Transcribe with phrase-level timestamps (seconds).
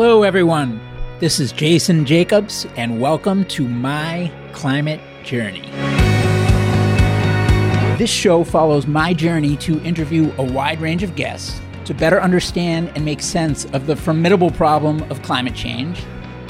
[0.00, 0.80] Hello, everyone.
[1.18, 5.68] This is Jason Jacobs, and welcome to My Climate Journey.
[7.98, 12.92] This show follows my journey to interview a wide range of guests to better understand
[12.94, 16.00] and make sense of the formidable problem of climate change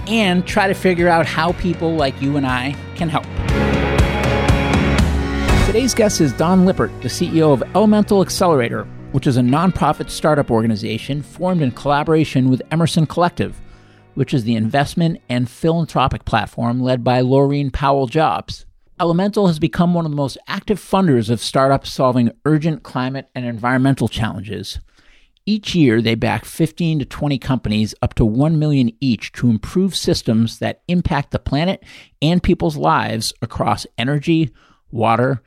[0.08, 3.24] and try to figure out how people like you and I can help.
[5.64, 10.50] Today's guest is Dawn Lippert, the CEO of Elemental Accelerator, which is a nonprofit startup
[10.50, 13.60] organization formed in collaboration with Emerson Collective,
[14.14, 18.66] which is the investment and philanthropic platform led by Laurene Powell Jobs.
[19.00, 23.46] Elemental has become one of the most active funders of startups solving urgent climate and
[23.46, 24.80] environmental challenges.
[25.46, 29.96] Each year, they back 15 to 20 companies up to 1 million each to improve
[29.96, 31.82] systems that impact the planet
[32.20, 34.50] and people's lives across energy,
[34.90, 35.42] water,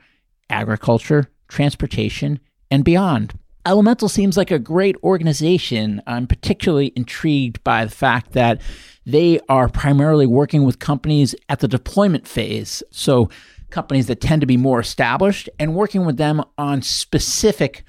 [0.50, 3.38] agriculture, transportation, and beyond.
[3.64, 6.02] Elemental seems like a great organization.
[6.06, 8.60] I'm particularly intrigued by the fact that
[9.06, 12.82] they are primarily working with companies at the deployment phase.
[12.90, 13.30] So,
[13.70, 17.84] companies that tend to be more established and working with them on specific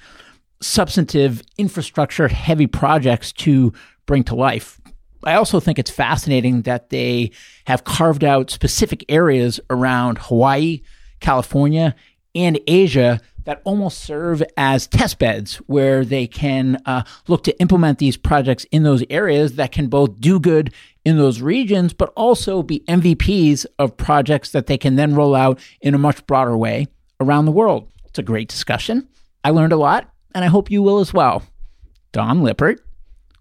[0.62, 3.72] substantive infrastructure heavy projects to
[4.06, 4.80] bring to life.
[5.24, 7.32] I also think it's fascinating that they
[7.66, 10.82] have carved out specific areas around Hawaii,
[11.20, 11.94] California,
[12.34, 17.98] and Asia that almost serve as test beds where they can uh, look to implement
[17.98, 20.72] these projects in those areas that can both do good
[21.04, 25.58] in those regions, but also be MVPs of projects that they can then roll out
[25.80, 26.86] in a much broader way
[27.20, 27.90] around the world.
[28.06, 29.08] It's a great discussion.
[29.42, 31.42] I learned a lot, and I hope you will as well.
[32.12, 32.80] Dawn Lippert,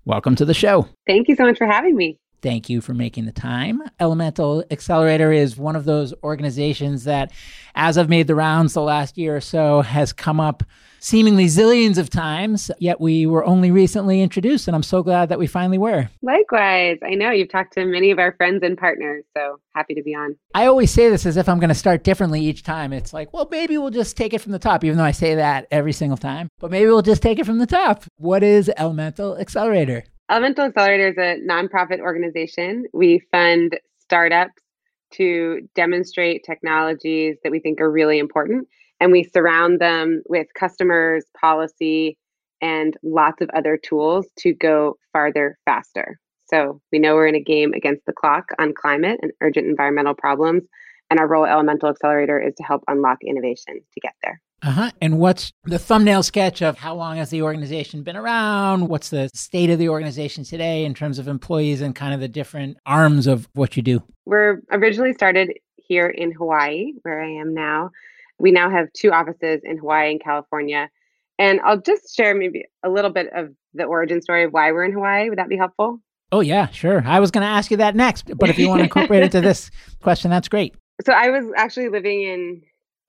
[0.05, 0.87] welcome to the show.
[1.07, 2.17] Thank you so much for having me.
[2.43, 3.81] Thank you for making the time.
[4.01, 7.31] Elemental Accelerator is one of those organizations that,
[7.73, 10.61] as I've made the rounds the last year or so, has come up
[10.99, 15.39] seemingly zillions of times, yet we were only recently introduced, and I'm so glad that
[15.39, 16.09] we finally were.
[16.21, 16.97] Likewise.
[17.01, 20.13] I know you've talked to many of our friends and partners, so happy to be
[20.13, 20.35] on.
[20.53, 22.91] I always say this as if I'm going to start differently each time.
[22.91, 25.35] It's like, well, maybe we'll just take it from the top, even though I say
[25.35, 28.03] that every single time, but maybe we'll just take it from the top.
[28.17, 30.03] What is Elemental Accelerator?
[30.31, 32.85] Elemental Accelerator is a nonprofit organization.
[32.93, 34.63] We fund startups
[35.11, 38.67] to demonstrate technologies that we think are really important,
[38.99, 42.17] and we surround them with customers, policy,
[42.61, 46.17] and lots of other tools to go farther faster.
[46.45, 50.13] So we know we're in a game against the clock on climate and urgent environmental
[50.13, 50.63] problems,
[51.09, 54.41] and our role at Elemental Accelerator is to help unlock innovation to get there.
[54.63, 54.91] Uh huh.
[55.01, 58.87] And what's the thumbnail sketch of how long has the organization been around?
[58.87, 62.29] What's the state of the organization today in terms of employees and kind of the
[62.29, 64.01] different arms of what you do?
[64.25, 67.91] We're originally started here in Hawaii, where I am now.
[68.39, 70.89] We now have two offices in Hawaii and California.
[71.37, 74.85] And I'll just share maybe a little bit of the origin story of why we're
[74.85, 75.29] in Hawaii.
[75.29, 75.99] Would that be helpful?
[76.31, 77.03] Oh, yeah, sure.
[77.05, 78.31] I was going to ask you that next.
[78.37, 79.69] But if you want to incorporate it to this
[80.01, 80.73] question, that's great.
[81.03, 82.61] So I was actually living in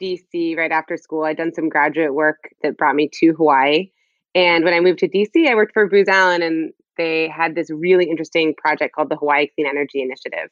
[0.03, 1.25] DC right after school.
[1.25, 3.91] I'd done some graduate work that brought me to Hawaii.
[4.35, 7.71] And when I moved to DC, I worked for Booz Allen and they had this
[7.71, 10.51] really interesting project called the Hawaii Clean Energy Initiative.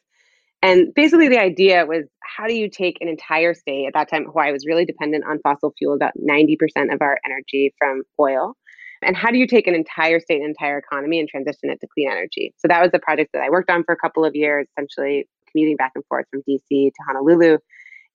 [0.61, 3.85] And basically, the idea was how do you take an entire state?
[3.85, 6.55] At that time, Hawaii was really dependent on fossil fuel, about 90%
[6.93, 8.55] of our energy from oil.
[9.01, 11.87] And how do you take an entire state and entire economy and transition it to
[11.93, 12.53] clean energy?
[12.57, 15.27] So that was the project that I worked on for a couple of years, essentially
[15.51, 17.57] commuting back and forth from DC to Honolulu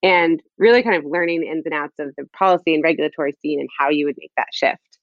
[0.02, 3.60] and really kind of learning the ins and outs of the policy and regulatory scene
[3.60, 4.98] and how you would make that shift.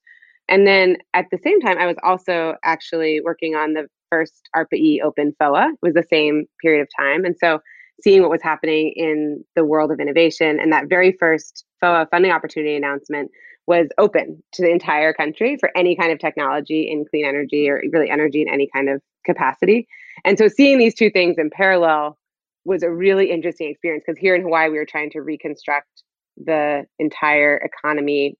[0.48, 5.02] And then at the same time, I was also actually working on the first ARPA-E
[5.02, 5.70] open FOA.
[5.72, 7.24] It was the same period of time.
[7.24, 7.58] And so
[8.02, 12.30] seeing what was happening in the world of innovation and that very first FOA funding
[12.30, 13.30] opportunity announcement
[13.66, 17.82] was open to the entire country for any kind of technology in clean energy or
[17.92, 19.88] really energy in any kind of capacity.
[20.24, 22.16] And so seeing these two things in parallel
[22.66, 26.02] was a really interesting experience because here in Hawaii, we were trying to reconstruct
[26.36, 28.36] the entire economy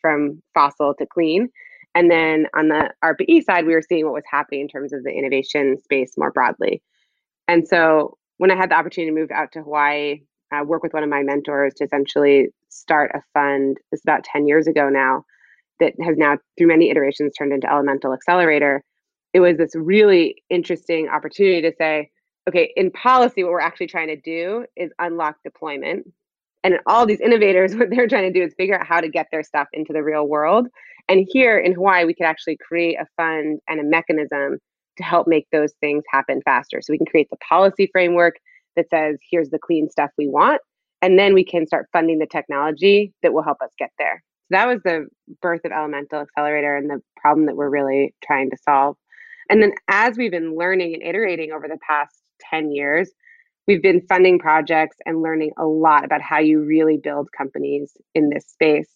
[0.00, 1.48] from fossil to clean.
[1.94, 5.02] And then on the ARPA-E side, we were seeing what was happening in terms of
[5.02, 6.82] the innovation space more broadly.
[7.48, 10.20] And so when I had the opportunity to move out to Hawaii,
[10.52, 14.46] uh, work with one of my mentors to essentially start a fund, it's about 10
[14.46, 15.24] years ago now,
[15.80, 18.82] that has now, through many iterations, turned into Elemental Accelerator.
[19.32, 22.10] It was this really interesting opportunity to say,
[22.48, 26.06] okay, in policy, what we're actually trying to do is unlock deployment.
[26.62, 29.28] And all these innovators, what they're trying to do is figure out how to get
[29.30, 30.68] their stuff into the real world.
[31.08, 34.58] And here in Hawaii, we could actually create a fund and a mechanism
[34.96, 36.80] to help make those things happen faster.
[36.82, 38.36] So we can create the policy framework
[38.76, 40.60] that says, here's the clean stuff we want.
[41.02, 44.22] And then we can start funding the technology that will help us get there.
[44.44, 45.06] So that was the
[45.40, 48.96] birth of Elemental Accelerator and the problem that we're really trying to solve.
[49.48, 53.10] And then as we've been learning and iterating over the past 10 years,
[53.66, 58.30] we've been funding projects and learning a lot about how you really build companies in
[58.30, 58.88] this space.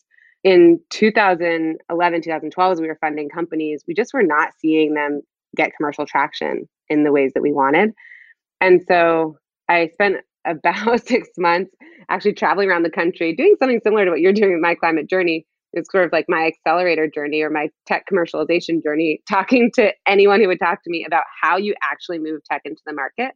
[0.43, 5.23] In 2011, 2012, as we were funding companies, we just were not seeing them
[5.57, 7.93] get commercial traction in the ways that we wanted.
[8.61, 9.39] And so
[9.69, 11.75] I spent about six months
[12.11, 15.09] actually traveling around the country doing something similar to what you're doing with my climate
[15.09, 15.47] journey.
[15.77, 20.41] It's sort of like my accelerator journey or my tech commercialization journey, talking to anyone
[20.41, 23.35] who would talk to me about how you actually move tech into the market.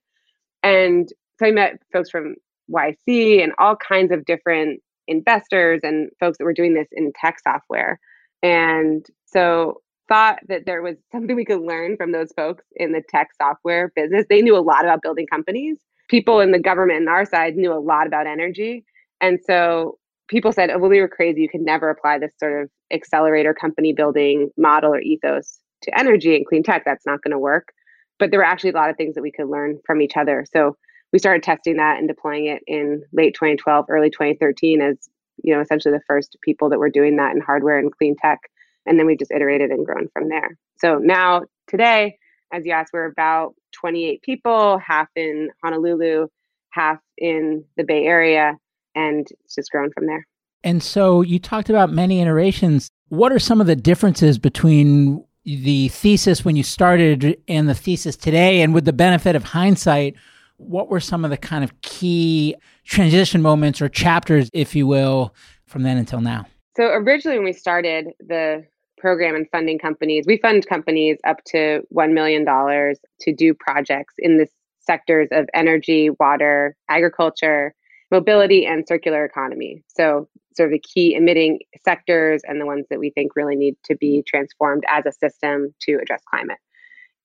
[0.63, 1.09] And
[1.39, 2.35] so I met folks from
[2.71, 7.39] YC and all kinds of different investors and folks that were doing this in tech
[7.41, 7.99] software.
[8.43, 13.03] And so thought that there was something we could learn from those folks in the
[13.09, 14.25] tech software business.
[14.29, 15.79] They knew a lot about building companies.
[16.09, 18.85] People in the government on our side knew a lot about energy.
[19.21, 19.98] And so
[20.29, 21.43] people said, oh, well, we were crazy.
[21.43, 26.37] You could never apply this sort of accelerator company building model or ethos to energy
[26.37, 26.83] and clean tech.
[26.85, 27.73] That's not going to work.
[28.19, 30.45] But there were actually a lot of things that we could learn from each other.
[30.53, 30.77] So
[31.13, 35.09] we started testing that and deploying it in late 2012, early 2013 as
[35.43, 38.41] you know essentially the first people that were doing that in hardware and clean tech.
[38.87, 40.57] And then we've just iterated and grown from there.
[40.79, 42.19] So now today,
[42.53, 46.29] as you asked, we're about 28 people, half in Honolulu,
[46.71, 48.57] half in the Bay Area,
[48.99, 50.27] and it's just grown from there.
[50.65, 52.91] And so you talked about many iterations.
[53.09, 58.17] What are some of the differences between the thesis when you started and the thesis
[58.17, 58.61] today?
[58.61, 60.17] And with the benefit of hindsight,
[60.57, 65.35] what were some of the kind of key transition moments or chapters, if you will,
[65.67, 66.47] from then until now?
[66.77, 68.67] So originally when we started the
[68.99, 74.39] program and funding companies, we fund companies up to $1 million to do projects in
[74.39, 74.49] the
[74.81, 77.75] sectors of energy, water, agriculture,
[78.11, 79.83] mobility, and circular economy.
[79.89, 83.77] So sort of the key emitting sectors and the ones that we think really need
[83.85, 86.59] to be transformed as a system to address climate.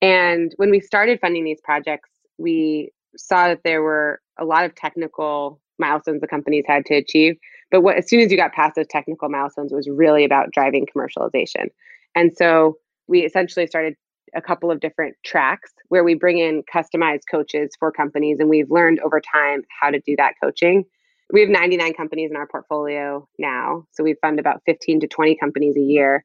[0.01, 4.75] And when we started funding these projects, we saw that there were a lot of
[4.75, 7.35] technical milestones the companies had to achieve.
[7.71, 10.51] But what, as soon as you got past those technical milestones, it was really about
[10.51, 11.67] driving commercialization.
[12.15, 12.77] And so
[13.07, 13.95] we essentially started
[14.35, 18.69] a couple of different tracks where we bring in customized coaches for companies, and we've
[18.69, 20.85] learned over time how to do that coaching.
[21.31, 23.85] We have 99 companies in our portfolio now.
[23.91, 26.23] So we fund about 15 to 20 companies a year.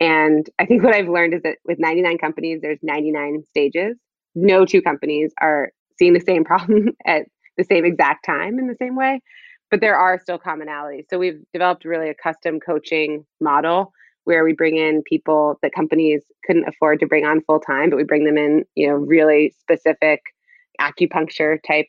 [0.00, 3.96] And I think what I've learned is that with 99 companies, there's 99 stages.
[4.34, 7.26] No two companies are seeing the same problem at
[7.56, 9.20] the same exact time in the same way,
[9.70, 11.04] but there are still commonalities.
[11.10, 13.92] So we've developed really a custom coaching model
[14.28, 17.96] where we bring in people that companies couldn't afford to bring on full time, but
[17.96, 20.20] we bring them in, you know, really specific
[20.78, 21.86] acupuncture type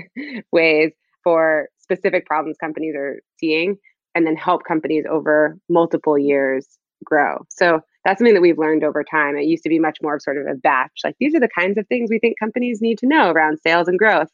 [0.50, 0.92] ways
[1.22, 3.76] for specific problems companies are seeing
[4.14, 6.66] and then help companies over multiple years
[7.04, 7.44] grow.
[7.50, 9.36] So that's something that we've learned over time.
[9.36, 11.02] It used to be much more of sort of a batch.
[11.04, 13.88] Like these are the kinds of things we think companies need to know around sales
[13.88, 14.28] and growth.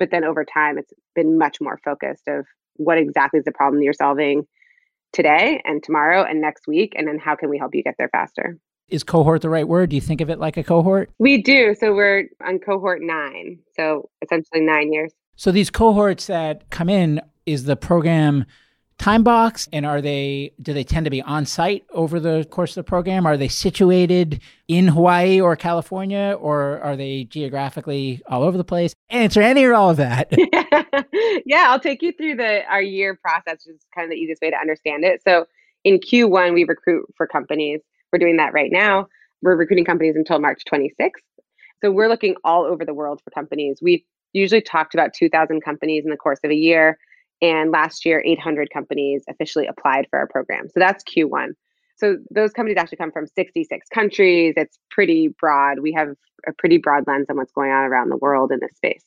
[0.00, 2.46] But then over time, it's been much more focused of
[2.78, 4.44] what exactly is the problem you're solving
[5.16, 8.10] today and tomorrow and next week, and then how can we help you get there
[8.10, 8.58] faster.
[8.88, 9.90] Is cohort the right word?
[9.90, 11.10] Do you think of it like a cohort?
[11.18, 11.74] We do.
[11.74, 13.58] So we're on cohort nine.
[13.74, 15.12] So essentially nine years.
[15.34, 18.44] So these cohorts that come in, is the program
[18.98, 22.76] time box and are they do they tend to be on site over the course
[22.76, 23.26] of the program?
[23.26, 28.94] Are they situated in hawaii or california or are they geographically all over the place?
[29.10, 30.32] Answer any or all of that.
[31.44, 34.42] Yeah i'll take you through the our year process which is kind of the easiest
[34.42, 35.22] way to understand it.
[35.22, 35.46] So
[35.84, 37.80] in q1 we recruit for companies.
[38.12, 39.08] We're doing that right now.
[39.42, 41.10] We're recruiting companies until march 26th
[41.82, 43.78] so we're looking all over the world for companies.
[43.82, 46.98] We've usually talked about 2000 companies in the course of a year
[47.42, 50.68] and last year, 800 companies officially applied for our program.
[50.68, 51.50] So that's Q1.
[51.96, 54.54] So those companies actually come from 66 countries.
[54.56, 55.80] It's pretty broad.
[55.80, 56.08] We have
[56.46, 59.04] a pretty broad lens on what's going on around the world in this space.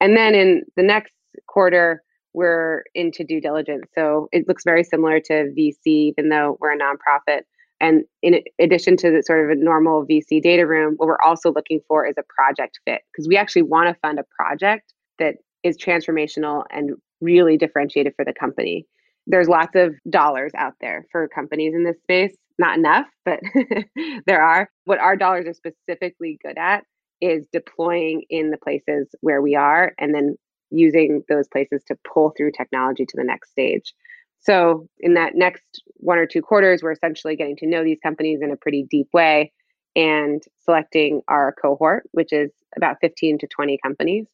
[0.00, 1.12] And then in the next
[1.46, 2.02] quarter,
[2.32, 3.86] we're into due diligence.
[3.94, 7.42] So it looks very similar to VC, even though we're a nonprofit.
[7.80, 11.52] And in addition to the sort of a normal VC data room, what we're also
[11.52, 15.36] looking for is a project fit because we actually want to fund a project that
[15.62, 18.86] is transformational and really differentiated for the company.
[19.26, 22.36] There's lots of dollars out there for companies in this space.
[22.58, 23.40] Not enough, but
[24.26, 24.68] there are.
[24.84, 26.84] What our dollars are specifically good at
[27.20, 30.36] is deploying in the places where we are and then
[30.70, 33.94] using those places to pull through technology to the next stage.
[34.40, 38.40] So, in that next one or two quarters, we're essentially getting to know these companies
[38.42, 39.52] in a pretty deep way
[39.94, 44.26] and selecting our cohort, which is about 15 to 20 companies.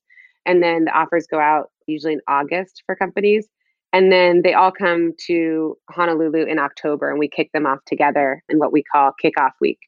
[0.45, 3.49] And then the offers go out usually in August for companies.
[3.93, 8.43] And then they all come to Honolulu in October and we kick them off together
[8.49, 9.79] in what we call kickoff week.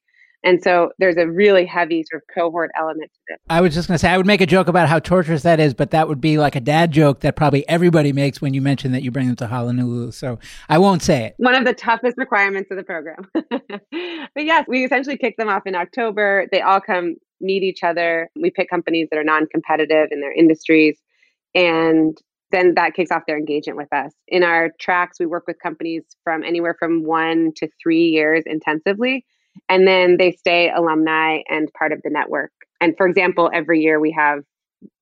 [0.45, 3.39] And so there's a really heavy sort of cohort element to this.
[3.51, 5.59] I was just going to say, I would make a joke about how torturous that
[5.59, 8.63] is, but that would be like a dad joke that probably everybody makes when you
[8.63, 10.13] mention that you bring them to Honolulu.
[10.13, 10.39] So
[10.69, 11.35] I won't say it.
[11.39, 13.29] One of the toughest requirements of the program.
[13.35, 16.47] but yes, we essentially kick them off in October.
[16.53, 18.31] They all come meet each other.
[18.41, 21.01] We pick companies that are non competitive in their industries.
[21.59, 22.17] And
[22.51, 24.13] then that kicks off their engagement with us.
[24.29, 29.25] In our tracks, we work with companies from anywhere from one to three years intensively
[29.69, 32.53] and then they stay alumni and part of the network.
[32.81, 34.41] And for example, every year we have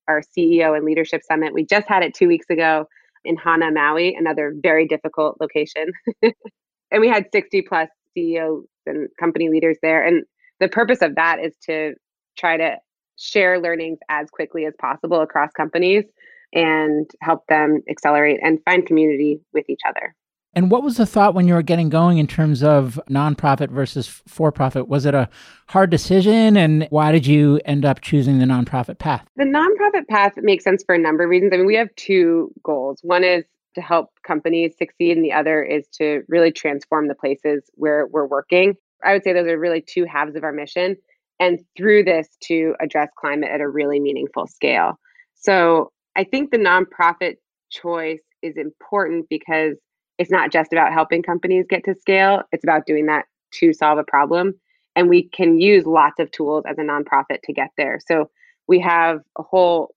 [0.07, 1.53] our CEO and leadership summit.
[1.53, 2.85] We just had it two weeks ago
[3.25, 5.91] in Hana, Maui, another very difficult location.
[6.23, 10.03] and we had 60 plus CEOs and company leaders there.
[10.03, 10.23] And
[10.59, 11.93] the purpose of that is to
[12.37, 12.77] try to
[13.17, 16.05] share learnings as quickly as possible across companies
[16.53, 20.15] and help them accelerate and find community with each other.
[20.53, 24.07] And what was the thought when you were getting going in terms of nonprofit versus
[24.07, 24.87] for profit?
[24.87, 25.29] Was it a
[25.67, 26.57] hard decision?
[26.57, 29.23] And why did you end up choosing the nonprofit path?
[29.35, 31.51] The nonprofit path makes sense for a number of reasons.
[31.53, 32.99] I mean, we have two goals.
[33.03, 33.43] One is
[33.75, 38.25] to help companies succeed, and the other is to really transform the places where we're
[38.25, 38.73] working.
[39.03, 40.95] I would say those are really two halves of our mission.
[41.39, 44.99] And through this, to address climate at a really meaningful scale.
[45.35, 47.35] So I think the nonprofit
[47.69, 49.75] choice is important because
[50.17, 53.99] it's not just about helping companies get to scale, it's about doing that to solve
[53.99, 54.53] a problem.
[54.95, 57.99] And we can use lots of tools as a nonprofit to get there.
[58.05, 58.31] So
[58.67, 59.93] we have a whole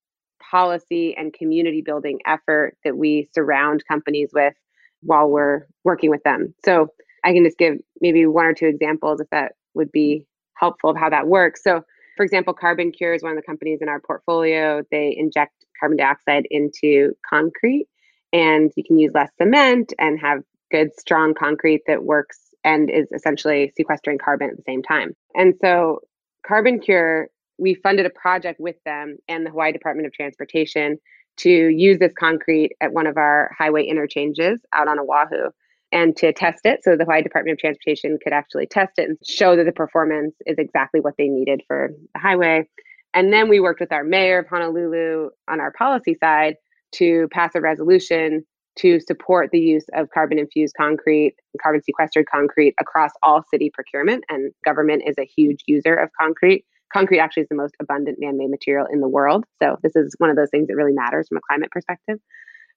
[0.51, 4.55] policy and community building effort that we surround companies with
[5.03, 6.55] while we're working with them.
[6.65, 6.89] So
[7.25, 10.97] I can just give maybe one or two examples if that would be helpful of
[10.97, 11.63] how that works.
[11.63, 11.83] So,
[12.21, 14.83] for example, Carbon Cure is one of the companies in our portfolio.
[14.91, 17.87] They inject carbon dioxide into concrete
[18.31, 23.11] and you can use less cement and have good strong concrete that works and is
[23.15, 25.17] essentially sequestering carbon at the same time.
[25.35, 26.01] And so
[26.47, 30.99] Carbon Cure, we funded a project with them and the Hawaii Department of Transportation
[31.39, 35.49] to use this concrete at one of our highway interchanges out on Oahu
[35.93, 39.19] and to test it so the Hawaii Department of Transportation could actually test it and
[39.25, 42.69] show that the performance is exactly what they needed for the highway.
[43.13, 46.55] And then we worked with our mayor of Honolulu on our policy side
[46.93, 48.45] to pass a resolution
[48.77, 53.71] to support the use of carbon infused concrete, and carbon sequestered concrete across all city
[53.75, 54.25] procurement.
[54.29, 56.65] And government is a huge user of concrete.
[56.93, 59.45] Concrete actually is the most abundant man made material in the world.
[59.63, 62.19] So, this is one of those things that really matters from a climate perspective.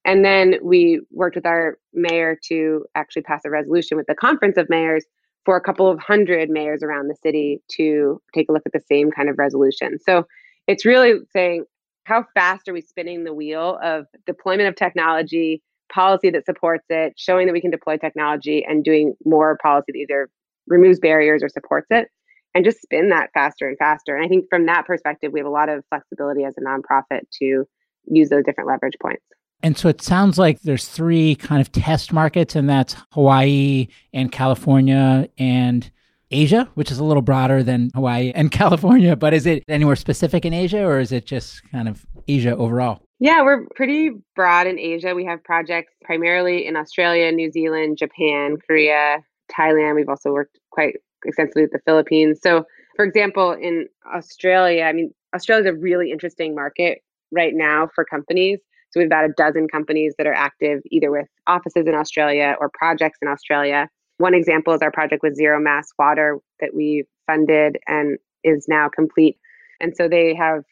[0.06, 4.58] And then we worked with our mayor to actually pass a resolution with the Conference
[4.58, 5.06] of Mayors
[5.46, 8.82] for a couple of hundred mayors around the city to take a look at the
[8.88, 9.98] same kind of resolution.
[10.00, 10.26] So,
[10.68, 11.66] it's really saying
[12.06, 15.62] how fast are we spinning the wheel of deployment of technology,
[15.94, 20.00] policy that supports it, showing that we can deploy technology and doing more policy that
[20.00, 20.30] either
[20.68, 22.08] removes barriers or supports it,
[22.56, 24.16] and just spin that faster and faster.
[24.16, 27.22] And I think from that perspective, we have a lot of flexibility as a nonprofit
[27.40, 27.66] to
[28.06, 29.24] use those different leverage points.
[29.64, 34.32] And so it sounds like there's three kind of test markets, and that's Hawaii and
[34.32, 35.90] California and
[36.32, 40.46] Asia, which is a little broader than Hawaii and California, but is it anywhere specific
[40.46, 43.02] in Asia or is it just kind of Asia overall?
[43.20, 45.16] Yeah, we're pretty broad in Asia.
[45.16, 49.20] We have projects primarily in Australia, New Zealand, Japan, Korea,
[49.58, 49.96] Thailand.
[49.96, 52.40] We've also worked quite extensively with the Philippines.
[52.44, 52.66] So,
[52.98, 57.00] for example, in Australia, I mean, Australia is a really interesting market
[57.32, 58.60] right now for companies.
[58.94, 62.70] So, we've about a dozen companies that are active either with offices in Australia or
[62.74, 63.90] projects in Australia.
[64.18, 68.90] One example is our project with Zero Mass Water that we funded and is now
[68.94, 69.38] complete.
[69.82, 70.64] And so they have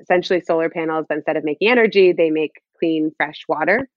[0.00, 3.88] essentially solar panels, but instead of making energy, they make clean, fresh water.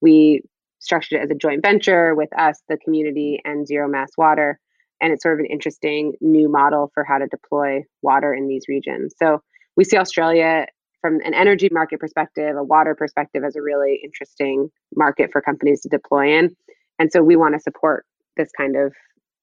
[0.00, 0.42] We
[0.78, 4.58] structured it as a joint venture with us, the community, and Zero Mass Water.
[5.00, 8.64] And it's sort of an interesting new model for how to deploy water in these
[8.68, 9.14] regions.
[9.18, 9.42] So
[9.76, 10.66] we see Australia
[11.06, 15.80] from an energy market perspective, a water perspective, as a really interesting market for companies
[15.82, 16.56] to deploy in.
[16.98, 18.04] And so we want to support
[18.36, 18.92] this kind of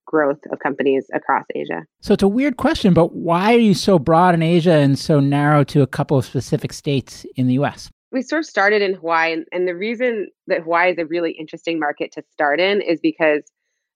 [0.05, 1.83] growth of companies across Asia.
[2.01, 5.21] So it's a weird question, but why are you so broad in Asia and so
[5.21, 7.89] narrow to a couple of specific states in the US?
[8.11, 11.31] We sort of started in Hawaii, and, and the reason that Hawaii is a really
[11.31, 13.43] interesting market to start in is because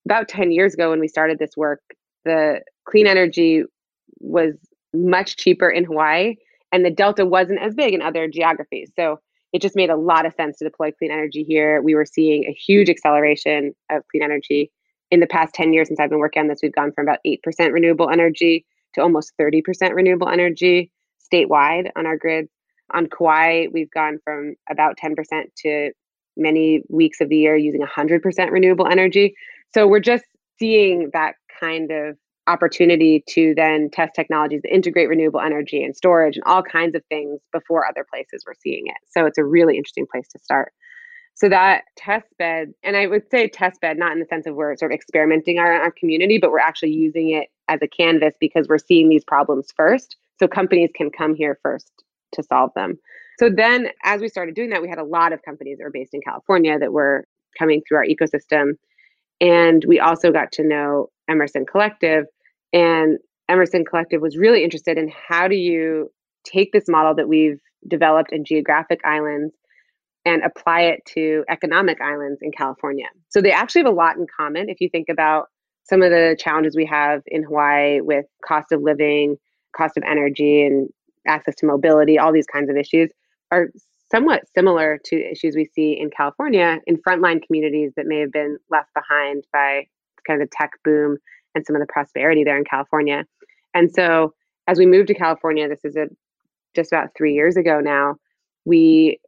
[0.06, 1.82] about 10 years ago, when we started this work,
[2.24, 3.64] the clean energy
[4.22, 4.54] was
[4.94, 6.38] much cheaper in Hawaii,
[6.72, 8.92] and the delta wasn't as big in other geographies.
[8.96, 9.20] So
[9.54, 11.82] it just made a lot of sense to deploy clean energy here.
[11.82, 14.72] We were seeing a huge acceleration of clean energy.
[15.10, 17.20] In the past 10 years since I've been working on this, we've gone from about
[17.26, 17.40] 8%
[17.72, 20.92] renewable energy to almost 30% renewable energy
[21.34, 22.48] statewide on our grid.
[22.94, 25.16] On Kauai, we've gone from about 10%
[25.64, 25.92] to
[26.36, 29.34] many weeks of the year using 100% renewable energy.
[29.74, 30.26] So we're just
[30.60, 36.36] seeing that kind of opportunity to then test technologies that integrate renewable energy and storage
[36.36, 38.98] and all kinds of things before other places were seeing it.
[39.10, 40.72] So it's a really interesting place to start.
[41.36, 44.56] So that test bed, and I would say test bed, not in the sense of
[44.56, 48.34] we're sort of experimenting our, our community, but we're actually using it as a canvas
[48.40, 50.18] because we're seeing these problems first.
[50.40, 51.92] So companies can come here first
[52.34, 52.98] to solve them.
[53.38, 55.92] So then as we started doing that, we had a lot of companies that were
[55.92, 57.26] based in California that were
[57.58, 58.72] coming through our ecosystem.
[59.40, 62.26] And we also got to know Emerson Collective.
[62.74, 63.20] And
[63.50, 66.12] Emerson Collective was really interested in how do you
[66.44, 69.54] take this model that we've developed in geographic islands
[70.26, 73.06] and apply it to economic islands in California.
[73.30, 75.48] So they actually have a lot in common if you think about
[75.84, 79.38] some of the challenges we have in Hawaii with cost of living,
[79.76, 80.90] cost of energy, and
[81.26, 83.10] access to mobility, all these kinds of issues
[83.52, 83.68] are
[84.12, 88.58] somewhat similar to issues we see in California in frontline communities that may have been
[88.70, 89.86] left behind by
[90.26, 91.18] kind of the tech boom
[91.56, 93.26] and some of the prosperity there in California.
[93.74, 94.34] And so
[94.68, 96.08] as we moved to California, this is a,
[96.76, 98.16] just about three years ago now,
[98.66, 99.20] we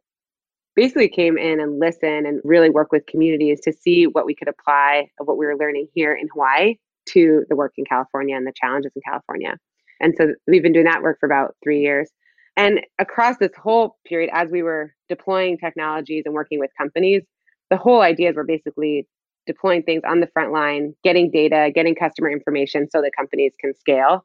[0.76, 4.48] basically came in and listened and really work with communities to see what we could
[4.48, 6.76] apply of what we were learning here in Hawaii
[7.08, 9.56] to the work in California and the challenges in California.
[10.00, 12.10] And so we've been doing that work for about three years.
[12.56, 17.22] And across this whole period, as we were deploying technologies and working with companies,
[17.70, 19.06] the whole ideas were basically
[19.46, 23.74] deploying things on the front line, getting data, getting customer information so that companies can
[23.74, 24.24] scale.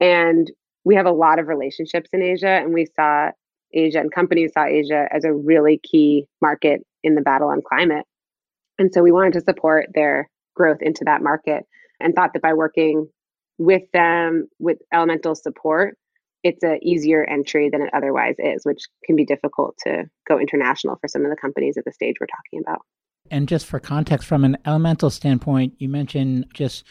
[0.00, 0.50] And
[0.84, 3.30] we have a lot of relationships in Asia, and we saw
[3.72, 8.04] Asia and companies saw Asia as a really key market in the battle on climate.
[8.78, 11.64] And so we wanted to support their growth into that market
[12.00, 13.06] and thought that by working
[13.58, 15.96] with them with elemental support,
[16.42, 20.96] it's an easier entry than it otherwise is, which can be difficult to go international
[21.00, 22.80] for some of the companies at the stage we're talking about.
[23.30, 26.84] And just for context, from an elemental standpoint, you mentioned just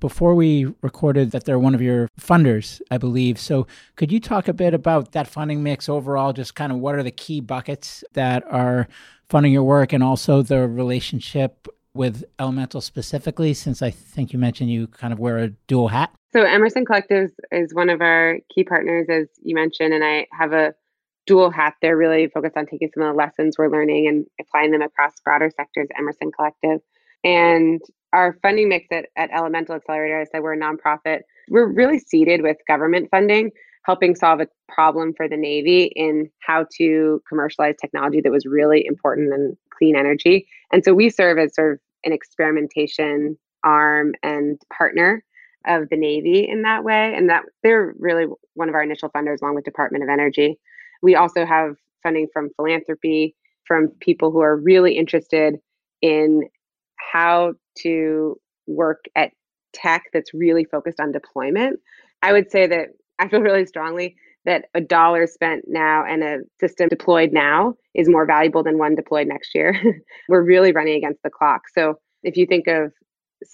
[0.00, 3.38] before we recorded that they're one of your funders, I believe.
[3.38, 6.32] So could you talk a bit about that funding mix overall?
[6.32, 8.88] Just kind of what are the key buckets that are
[9.28, 14.70] funding your work and also the relationship with Elemental specifically, since I think you mentioned
[14.70, 16.12] you kind of wear a dual hat?
[16.32, 20.52] So Emerson Collectives is one of our key partners, as you mentioned, and I have
[20.52, 20.74] a
[21.26, 21.74] dual hat.
[21.82, 25.12] They're really focused on taking some of the lessons we're learning and applying them across
[25.24, 26.80] broader sectors, Emerson Collective.
[27.24, 27.80] And
[28.12, 31.20] our funding mix at, at Elemental Accelerator, I said we're a nonprofit.
[31.48, 33.50] We're really seeded with government funding,
[33.84, 38.84] helping solve a problem for the Navy in how to commercialize technology that was really
[38.86, 40.46] important in clean energy.
[40.72, 45.24] And so we serve as sort of an experimentation arm and partner
[45.66, 47.14] of the Navy in that way.
[47.16, 50.58] And that they're really one of our initial funders, along with Department of Energy.
[51.02, 53.34] We also have funding from philanthropy,
[53.66, 55.56] from people who are really interested
[56.00, 56.42] in
[56.96, 58.36] how to
[58.66, 59.30] work at
[59.72, 61.80] tech that's really focused on deployment.
[62.22, 62.88] I would say that
[63.18, 68.08] I feel really strongly that a dollar spent now and a system deployed now is
[68.08, 69.80] more valuable than one deployed next year.
[70.28, 71.62] We're really running against the clock.
[71.72, 72.92] So if you think of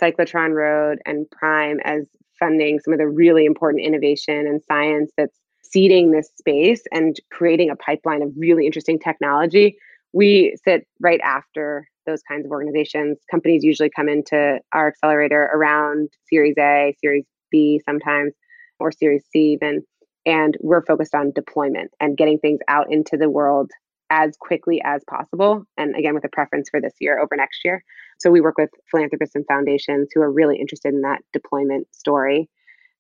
[0.03, 2.05] cyclotron road and prime as
[2.39, 5.39] funding some of the really important innovation and science that's
[5.71, 9.77] seeding this space and creating a pipeline of really interesting technology
[10.13, 13.19] we sit right after those kinds of organizations.
[13.31, 18.33] Companies usually come into our accelerator around Series A, Series B sometimes,
[18.81, 19.83] or Series C even.
[20.25, 23.71] And we're focused on deployment and getting things out into the world
[24.11, 25.65] as quickly as possible.
[25.77, 27.85] And again, with a preference for this year over next year.
[28.19, 32.49] So we work with philanthropists and foundations who are really interested in that deployment story.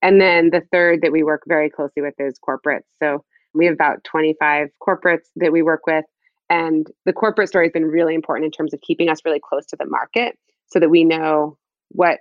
[0.02, 2.84] And then the third that we work very closely with is corporates.
[3.02, 6.04] So we have about 25 corporates that we work with
[6.50, 9.66] and the corporate story has been really important in terms of keeping us really close
[9.66, 11.56] to the market so that we know
[11.90, 12.20] what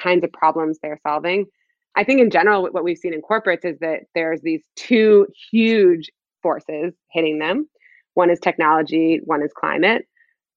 [0.00, 1.46] kinds of problems they're solving.
[1.94, 6.10] I think in general, what we've seen in corporates is that there's these two huge
[6.42, 7.68] forces hitting them.
[8.14, 10.06] One is technology, one is climate.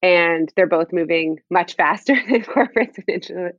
[0.02, 3.52] And they're both moving much faster than corporates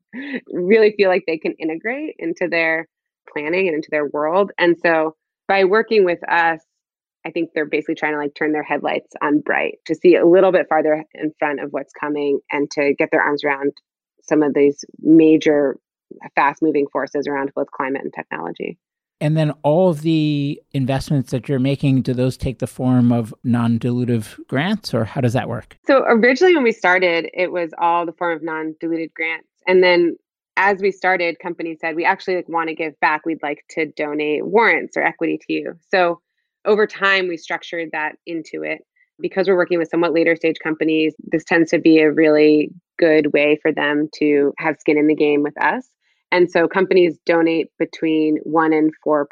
[0.51, 2.87] really feel like they can integrate into their
[3.31, 4.51] planning and into their world.
[4.57, 5.15] And so
[5.47, 6.61] by working with us,
[7.25, 10.25] I think they're basically trying to like turn their headlights on bright to see a
[10.25, 13.73] little bit farther in front of what's coming and to get their arms around
[14.23, 15.77] some of these major
[16.35, 18.77] fast moving forces around both climate and technology.
[19.19, 23.33] And then all of the investments that you're making, do those take the form of
[23.43, 25.77] non dilutive grants or how does that work?
[25.85, 29.47] So originally when we started, it was all the form of non diluted grants.
[29.67, 30.17] And then
[30.57, 33.25] as we started, companies said, we actually like, want to give back.
[33.25, 35.73] We'd like to donate warrants or equity to you.
[35.89, 36.21] So
[36.65, 38.81] over time, we structured that into it.
[39.19, 43.33] Because we're working with somewhat later stage companies, this tends to be a really good
[43.33, 45.87] way for them to have skin in the game with us.
[46.31, 49.25] And so companies donate between 1 and 4%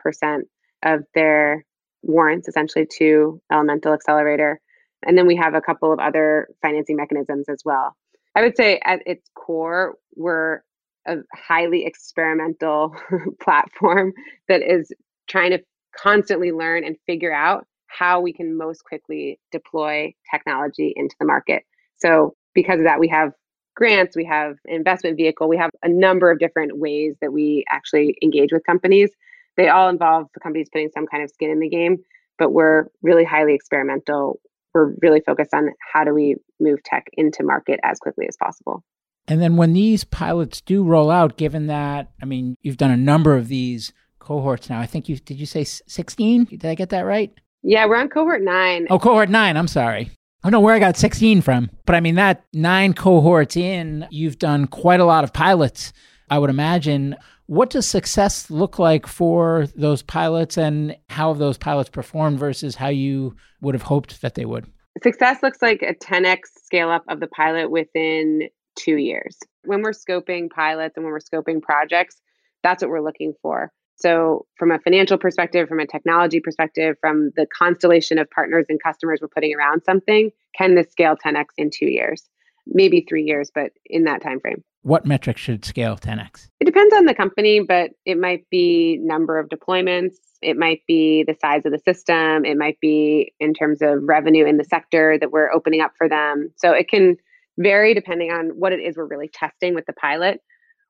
[0.84, 1.66] of their
[2.04, 4.62] warrants essentially to Elemental Accelerator.
[5.06, 7.96] And then we have a couple of other financing mechanisms as well.
[8.36, 10.62] I would say at its core, we're
[11.08, 12.96] a highly experimental
[13.42, 14.14] platform
[14.48, 14.92] that is
[15.28, 15.60] trying to
[15.98, 21.64] constantly learn and figure out how we can most quickly deploy technology into the market.
[21.98, 23.32] So, because of that, we have
[23.76, 28.18] grants, we have investment vehicle, we have a number of different ways that we actually
[28.22, 29.10] engage with companies.
[29.58, 31.98] They all involve the companies putting some kind of skin in the game,
[32.38, 34.40] but we're really highly experimental.
[34.74, 38.84] We're really focused on how do we move tech into market as quickly as possible.
[39.30, 42.98] And then when these pilots do roll out, given that, I mean, you've done a
[42.98, 44.80] number of these cohorts now.
[44.80, 46.46] I think you did you say 16?
[46.46, 47.32] Did I get that right?
[47.62, 48.88] Yeah, we're on cohort 9.
[48.90, 49.56] Oh, cohort 9.
[49.56, 50.10] I'm sorry.
[50.44, 54.08] I don't know where I got 16 from, but I mean, that nine cohorts in,
[54.10, 55.92] you've done quite a lot of pilots,
[56.30, 57.18] I would imagine.
[57.48, 62.76] What does success look like for those pilots and how have those pilots performed versus
[62.76, 64.66] how you would have hoped that they would?
[65.04, 68.48] Success looks like a 10x scale up of the pilot within
[68.80, 69.38] two years.
[69.66, 72.22] When we're scoping pilots and when we're scoping projects,
[72.64, 73.72] that's what we're looking for.
[73.96, 78.82] So, from a financial perspective, from a technology perspective, from the constellation of partners and
[78.82, 82.24] customers we're putting around something, can this scale 10x in two years?
[82.66, 84.64] Maybe three years, but in that time frame.
[84.84, 86.48] What metrics should scale 10x?
[86.62, 90.16] It depends on the company, but it might be number of deployments.
[90.42, 92.46] It might be the size of the system.
[92.46, 96.08] It might be in terms of revenue in the sector that we're opening up for
[96.08, 96.54] them.
[96.56, 97.18] So it can
[97.60, 100.42] vary depending on what it is we're really testing with the pilot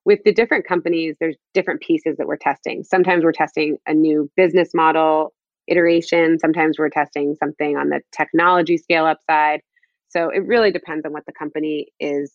[0.05, 2.84] with the different companies, there's different pieces that we're testing.
[2.84, 5.34] Sometimes we're testing a new business model
[5.67, 6.39] iteration.
[6.39, 9.62] Sometimes we're testing something on the technology scale up side.
[10.08, 12.34] So it really depends on what the company is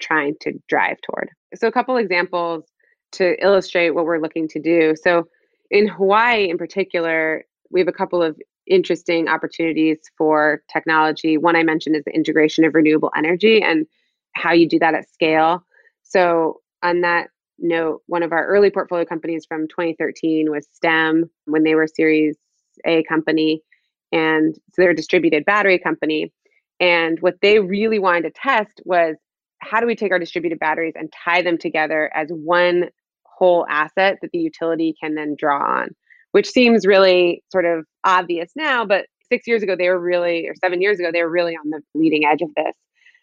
[0.00, 1.30] trying to drive toward.
[1.54, 2.64] So, a couple examples
[3.12, 4.94] to illustrate what we're looking to do.
[5.00, 5.28] So,
[5.70, 11.36] in Hawaii in particular, we have a couple of interesting opportunities for technology.
[11.36, 13.86] One I mentioned is the integration of renewable energy and
[14.32, 15.64] how you do that at scale.
[16.02, 21.62] So, on that note, one of our early portfolio companies from 2013 was STEM when
[21.62, 22.36] they were Series
[22.84, 23.62] A company.
[24.10, 26.32] And so they're a distributed battery company.
[26.80, 29.16] And what they really wanted to test was
[29.58, 32.90] how do we take our distributed batteries and tie them together as one
[33.24, 35.90] whole asset that the utility can then draw on,
[36.32, 40.54] which seems really sort of obvious now, but six years ago, they were really, or
[40.56, 42.74] seven years ago, they were really on the leading edge of this.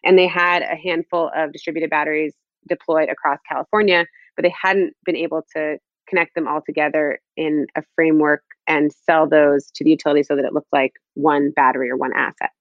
[0.04, 2.34] And they had a handful of distributed batteries
[2.67, 7.84] deployed across California, but they hadn't been able to connect them all together in a
[7.95, 11.98] framework and sell those to the utility so that it looked like one battery or
[11.98, 12.52] one asset.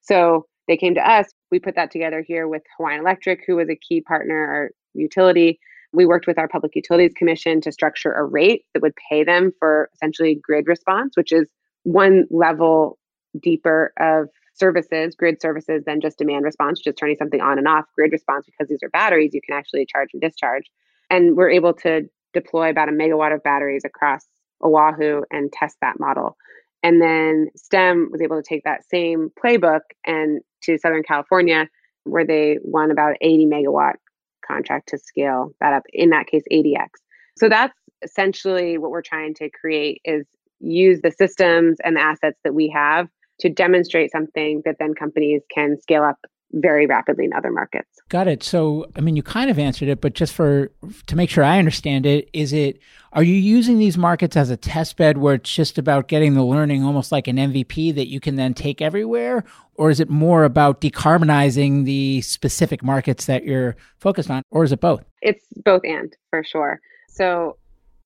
[0.00, 1.28] So they came to us.
[1.50, 5.60] We put that together here with Hawaiian Electric, who was a key partner, our utility.
[5.96, 9.50] We worked with our Public Utilities Commission to structure a rate that would pay them
[9.58, 11.48] for essentially grid response, which is
[11.84, 12.98] one level
[13.42, 17.86] deeper of services, grid services, than just demand response, just turning something on and off.
[17.94, 20.64] Grid response, because these are batteries, you can actually charge and discharge.
[21.08, 22.02] And we're able to
[22.34, 24.26] deploy about a megawatt of batteries across
[24.62, 26.36] Oahu and test that model.
[26.82, 31.68] And then STEM was able to take that same playbook and to Southern California,
[32.04, 33.94] where they won about 80 megawatt
[34.46, 36.88] contract to scale that up, in that case, 80x.
[37.36, 40.26] So that's essentially what we're trying to create is
[40.60, 43.08] use the systems and the assets that we have
[43.40, 46.18] to demonstrate something that then companies can scale up
[46.52, 47.88] very rapidly in other markets.
[48.08, 48.42] Got it.
[48.42, 50.70] So, I mean, you kind of answered it, but just for
[51.06, 52.78] to make sure I understand it, is it
[53.12, 56.44] are you using these markets as a test bed where it's just about getting the
[56.44, 60.44] learning almost like an MVP that you can then take everywhere, or is it more
[60.44, 65.04] about decarbonizing the specific markets that you're focused on, or is it both?
[65.22, 66.80] It's both and for sure.
[67.08, 67.56] So,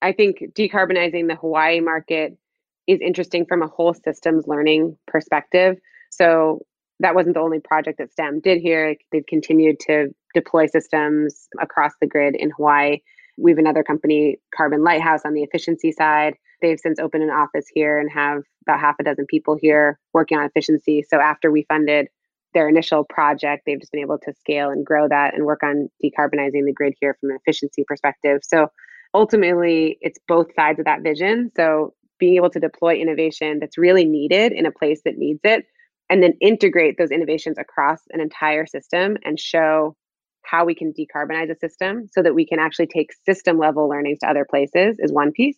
[0.02, 2.38] I think decarbonizing the Hawaii market
[2.86, 5.76] is interesting from a whole systems learning perspective.
[6.10, 6.64] So
[7.00, 8.94] that wasn't the only project that STEM did here.
[9.10, 12.98] They've continued to deploy systems across the grid in Hawaii.
[13.38, 16.34] We have another company, Carbon Lighthouse, on the efficiency side.
[16.60, 20.38] They've since opened an office here and have about half a dozen people here working
[20.38, 21.02] on efficiency.
[21.08, 22.08] So after we funded
[22.52, 25.88] their initial project, they've just been able to scale and grow that and work on
[26.04, 28.40] decarbonizing the grid here from an efficiency perspective.
[28.42, 28.68] So
[29.14, 31.50] ultimately, it's both sides of that vision.
[31.56, 35.64] So being able to deploy innovation that's really needed in a place that needs it
[36.10, 39.96] and then integrate those innovations across an entire system and show
[40.42, 44.18] how we can decarbonize a system so that we can actually take system level learnings
[44.18, 45.56] to other places is one piece.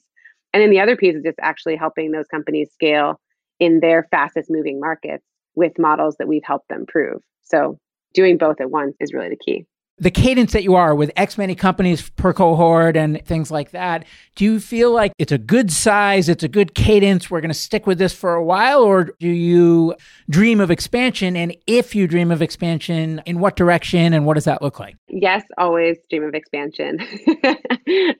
[0.52, 3.18] And then the other piece is just actually helping those companies scale
[3.58, 7.22] in their fastest moving markets with models that we've helped them prove.
[7.42, 7.78] So
[8.12, 9.66] doing both at once is really the key
[10.02, 14.04] the cadence that you are with X many companies per cohort and things like that,
[14.34, 17.54] do you feel like it's a good size, it's a good cadence, we're going to
[17.54, 19.94] stick with this for a while, or do you
[20.28, 21.36] dream of expansion?
[21.36, 24.96] And if you dream of expansion, in what direction and what does that look like?
[25.06, 26.98] Yes, always dream of expansion.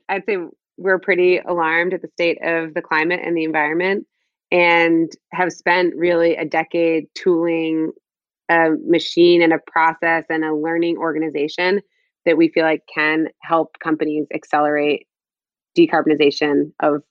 [0.07, 0.37] I'd say
[0.77, 4.07] we're pretty alarmed at the state of the climate and the environment
[4.51, 7.91] and have spent really a decade tooling
[8.53, 11.81] a machine and a process and a learning organization
[12.25, 15.07] that we feel like can help companies accelerate
[15.77, 17.01] decarbonization of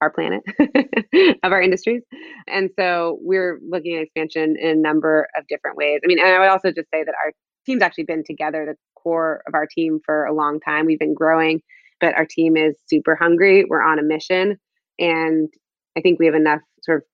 [0.00, 0.42] our planet,
[1.42, 2.02] of our industries.
[2.48, 6.00] And so we're looking at expansion in a number of different ways.
[6.02, 7.32] I mean, and I would also just say that our
[7.66, 10.86] team's actually been together, the core of our team, for a long time.
[10.86, 11.60] We've been growing,
[12.00, 13.64] but our team is super hungry.
[13.68, 14.58] We're on a mission.
[14.98, 15.48] And
[15.96, 17.04] I think we have enough sort of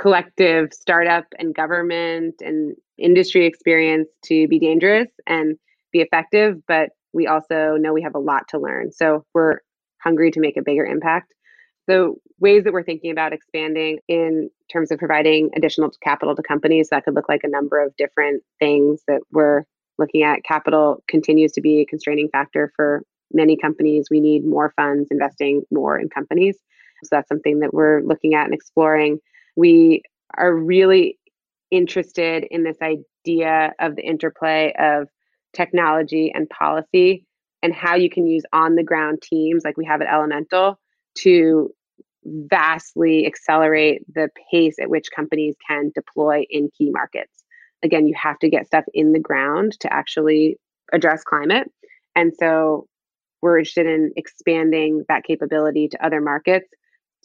[0.00, 5.56] collective startup and government and industry experience to be dangerous and
[5.92, 8.92] be effective, but we also know we have a lot to learn.
[8.92, 9.58] So we're
[10.02, 11.34] hungry to make a bigger impact.
[11.88, 16.88] The ways that we're thinking about expanding in terms of providing additional capital to companies
[16.90, 19.62] that could look like a number of different things that we're
[19.98, 20.44] looking at.
[20.44, 24.08] Capital continues to be a constraining factor for many companies.
[24.10, 26.56] We need more funds investing more in companies.
[27.04, 29.18] So that's something that we're looking at and exploring.
[29.56, 30.02] We
[30.36, 31.18] are really
[31.70, 35.08] interested in this idea of the interplay of
[35.54, 37.24] technology and policy
[37.62, 40.78] and how you can use on the ground teams like we have at Elemental
[41.18, 41.70] to
[42.24, 47.44] vastly accelerate the pace at which companies can deploy in key markets.
[47.82, 50.58] Again, you have to get stuff in the ground to actually
[50.92, 51.70] address climate.
[52.14, 52.86] And so
[53.42, 56.68] we're interested in expanding that capability to other markets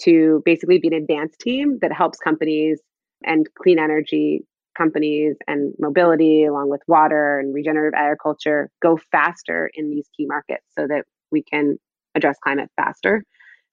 [0.02, 2.80] to basically be an advanced team that helps companies
[3.24, 4.46] and clean energy
[4.78, 10.66] companies and mobility, along with water and regenerative agriculture, go faster in these key markets
[10.78, 11.78] so that we can
[12.16, 13.24] address climate faster.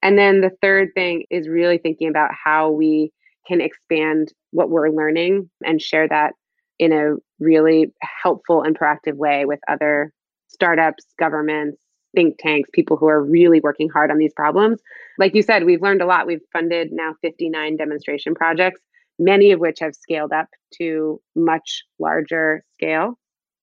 [0.02, 3.12] And then the third thing is really thinking about how we
[3.46, 6.34] can expand what we're learning and share that
[6.78, 10.12] in a really helpful and proactive way with other
[10.48, 11.78] startups, governments,
[12.14, 14.80] think tanks, people who are really working hard on these problems.
[15.18, 16.26] Like you said, we've learned a lot.
[16.26, 18.80] We've funded now 59 demonstration projects
[19.18, 23.18] many of which have scaled up to much larger scale.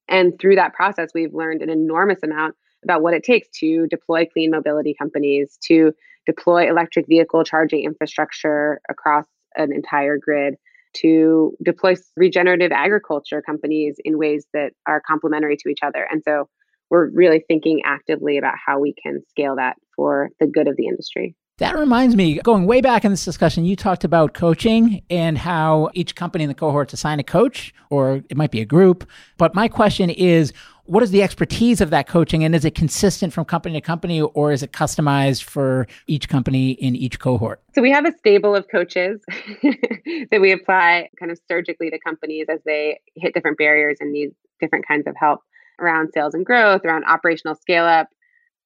[0.08, 4.26] And through that process, we've learned an enormous amount about what it takes to deploy
[4.32, 5.92] clean mobility companies, to
[6.26, 10.56] deploy electric vehicle charging infrastructure across an entire grid,
[10.94, 16.08] to deploy regenerative agriculture companies in ways that are complementary to each other.
[16.10, 16.48] And so
[16.90, 20.88] we're really thinking actively about how we can scale that for the good of the
[20.88, 21.36] industry.
[21.58, 25.90] That reminds me, going way back in this discussion, you talked about coaching and how
[25.94, 29.10] each company in the cohorts assign a coach, or it might be a group.
[29.38, 30.52] But my question is,
[30.84, 34.20] what is the expertise of that coaching and is it consistent from company to company
[34.20, 38.56] or is it customized for each company in each cohort so we have a stable
[38.56, 39.20] of coaches
[40.30, 44.30] that we apply kind of surgically to companies as they hit different barriers and need
[44.60, 45.42] different kinds of help
[45.80, 48.08] around sales and growth around operational scale up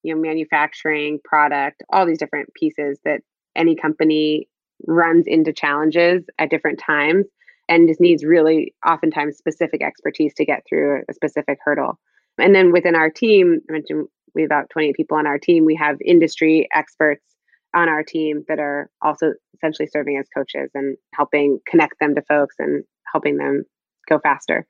[0.03, 3.21] you know manufacturing product all these different pieces that
[3.55, 4.47] any company
[4.87, 7.25] runs into challenges at different times
[7.67, 11.99] and just needs really oftentimes specific expertise to get through a specific hurdle.
[12.39, 15.65] And then within our team i mentioned we have about 28 people on our team.
[15.65, 17.23] We have industry experts
[17.75, 22.21] on our team that are also essentially serving as coaches and helping connect them to
[22.23, 23.63] folks and helping them
[24.07, 24.65] go faster.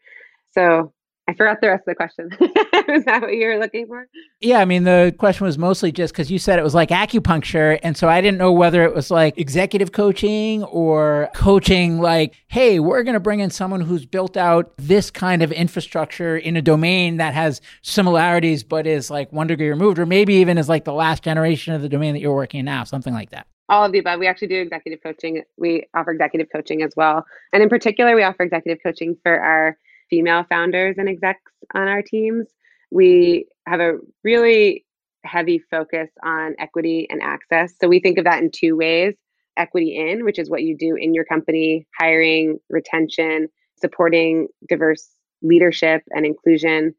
[0.51, 0.93] So
[1.29, 2.29] I forgot the rest of the question.
[2.89, 4.07] Is that what you were looking for?
[4.41, 7.77] Yeah, I mean, the question was mostly just because you said it was like acupuncture.
[7.83, 12.79] And so I didn't know whether it was like executive coaching or coaching, like, hey,
[12.79, 16.63] we're going to bring in someone who's built out this kind of infrastructure in a
[16.63, 20.83] domain that has similarities, but is like one degree removed, or maybe even is like
[20.83, 23.85] the last generation of the domain that you're working in now, something like that all
[23.85, 24.19] of the above.
[24.19, 25.43] We actually do executive coaching.
[25.55, 27.23] We offer executive coaching as well.
[27.53, 29.77] And in particular, we offer executive coaching for our
[30.09, 32.47] female founders and execs on our teams.
[32.91, 34.85] We have a really
[35.23, 37.73] heavy focus on equity and access.
[37.79, 39.15] So we think of that in two ways
[39.57, 45.09] equity in, which is what you do in your company, hiring, retention, supporting diverse
[45.41, 46.95] leadership and inclusion,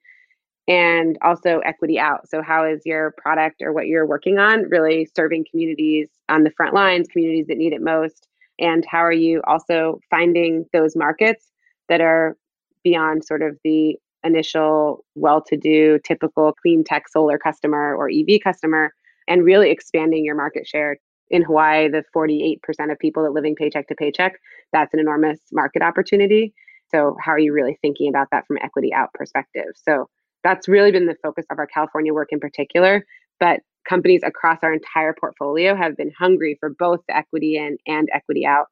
[0.68, 2.28] and also equity out.
[2.28, 6.50] So, how is your product or what you're working on really serving communities on the
[6.50, 8.28] front lines, communities that need it most?
[8.58, 11.50] And how are you also finding those markets
[11.88, 12.36] that are
[12.82, 18.40] beyond sort of the initial well to do typical clean tech solar customer or EV
[18.42, 18.92] customer
[19.28, 20.98] and really expanding your market share.
[21.30, 22.58] In Hawaii, the 48%
[22.90, 24.32] of people that living paycheck to paycheck,
[24.72, 26.52] that's an enormous market opportunity.
[26.90, 29.66] So, how are you really thinking about that from equity out perspective?
[29.76, 30.08] So,
[30.42, 33.04] that's really been the focus of our California work in particular.
[33.38, 38.08] But companies across our entire portfolio have been hungry for both the equity in and
[38.12, 38.66] equity out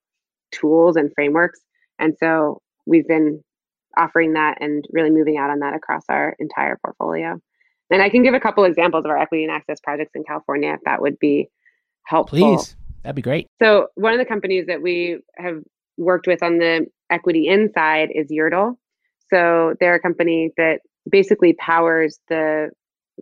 [0.52, 1.60] tools and frameworks.
[1.98, 3.42] And so we've been
[3.96, 7.40] offering that and really moving out on that across our entire portfolio.
[7.90, 10.72] And I can give a couple examples of our equity and access projects in California
[10.74, 11.48] if that would be
[12.04, 12.38] helpful.
[12.38, 13.46] Please, that'd be great.
[13.62, 15.62] So, one of the companies that we have
[15.96, 18.76] worked with on the equity inside is Yerdle.
[19.30, 22.70] So, they're a company that basically powers the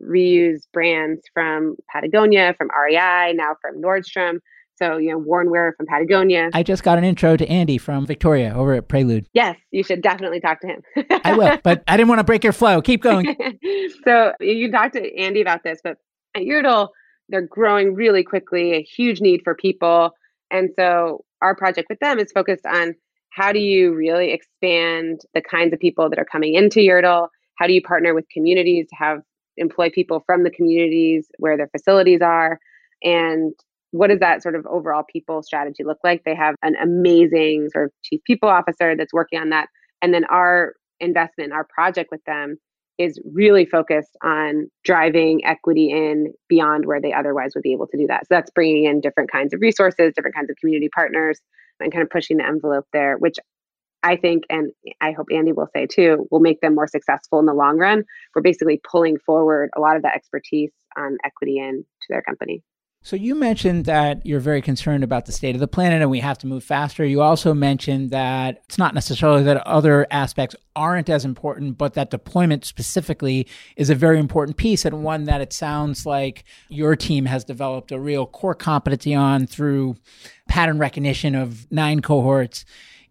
[0.02, 4.40] reuse brands from Patagonia, from REI, now from Nordstrom.
[4.76, 6.50] So, you know, Worn Wear from Patagonia.
[6.52, 9.26] I just got an intro to Andy from Victoria over at Prelude.
[9.32, 10.82] Yes, you should definitely talk to him.
[11.24, 12.82] I will, but I didn't want to break your flow.
[12.82, 13.26] Keep going.
[14.04, 15.96] so, you can talk to Andy about this, but
[16.34, 16.88] at Yerdle,
[17.28, 20.10] they're growing really quickly, a huge need for people.
[20.50, 22.94] And so, our project with them is focused on
[23.30, 27.28] how do you really expand the kinds of people that are coming into Yerdle?
[27.58, 29.18] How do you partner with communities to have
[29.56, 32.58] employ people from the communities where their facilities are?
[33.02, 33.52] And
[33.96, 36.22] what does that sort of overall people strategy look like?
[36.24, 39.68] They have an amazing sort of chief people officer that's working on that.
[40.02, 42.56] And then our investment, our project with them
[42.98, 47.98] is really focused on driving equity in beyond where they otherwise would be able to
[47.98, 48.22] do that.
[48.22, 51.40] So that's bringing in different kinds of resources, different kinds of community partners,
[51.80, 53.36] and kind of pushing the envelope there, which
[54.02, 57.46] I think, and I hope Andy will say too, will make them more successful in
[57.46, 58.04] the long run.
[58.34, 62.62] We're basically pulling forward a lot of that expertise on equity in to their company.
[63.06, 66.18] So you mentioned that you're very concerned about the state of the planet and we
[66.18, 67.04] have to move faster.
[67.04, 72.10] You also mentioned that it's not necessarily that other aspects aren't as important, but that
[72.10, 77.26] deployment specifically is a very important piece and one that it sounds like your team
[77.26, 79.94] has developed a real core competency on through
[80.48, 82.64] pattern recognition of nine cohorts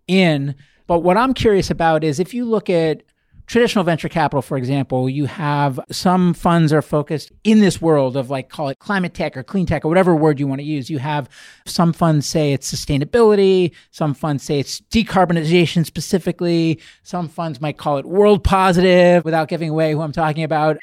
[0.10, 0.56] in.
[0.88, 3.04] But what I'm curious about is if you look at
[3.48, 8.30] traditional venture capital, for example, you have some funds are focused in this world of
[8.30, 10.90] like call it climate tech or clean tech or whatever word you want to use.
[10.90, 11.30] You have
[11.66, 17.98] some funds say it's sustainability, some funds say it's decarbonization specifically, some funds might call
[17.98, 20.78] it world positive without giving away who I'm talking about.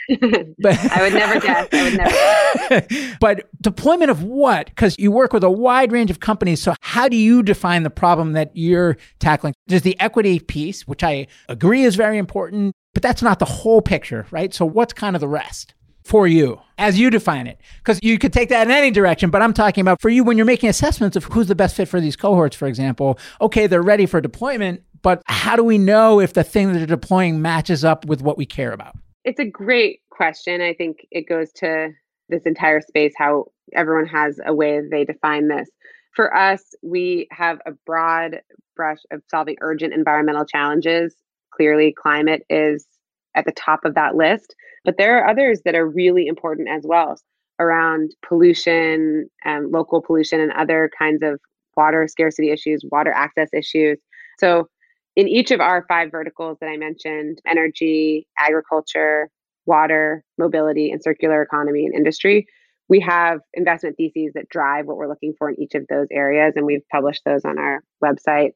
[0.59, 1.69] but I would never guess.
[1.73, 3.17] I would never.
[3.21, 4.67] but deployment of what?
[4.67, 6.61] Because you work with a wide range of companies.
[6.63, 9.55] So how do you define the problem that you're tackling?
[9.67, 13.45] There's the equity piece, which I agree is very important important, but that's not the
[13.45, 14.53] whole picture, right?
[14.53, 15.75] So what's kind of the rest?
[16.05, 16.61] for you.
[16.79, 17.61] As you define it.
[17.79, 20.37] Because you could take that in any direction but i'm talking about for you when
[20.37, 23.21] you're making assessments of who's the best fit for these cohorts for example.
[23.41, 26.87] Okay they're ready for deployment but how do we know if the thing that they're
[26.89, 28.97] deploying matches up with what we care about?
[29.25, 30.61] It's a great question.
[30.61, 31.91] I think it goes to
[32.29, 35.71] this entire space how everyone has a way they define this.
[36.17, 38.41] For us we have a broad
[38.75, 41.15] brush of solving urgent environmental challenges
[41.55, 42.87] Clearly, climate is
[43.35, 46.83] at the top of that list, but there are others that are really important as
[46.85, 47.19] well
[47.59, 51.41] around pollution and local pollution and other kinds of
[51.77, 53.99] water scarcity issues, water access issues.
[54.39, 54.69] So,
[55.15, 59.29] in each of our five verticals that I mentioned energy, agriculture,
[59.67, 62.47] water, mobility, and circular economy and industry
[62.93, 66.53] we have investment theses that drive what we're looking for in each of those areas,
[66.57, 68.51] and we've published those on our website.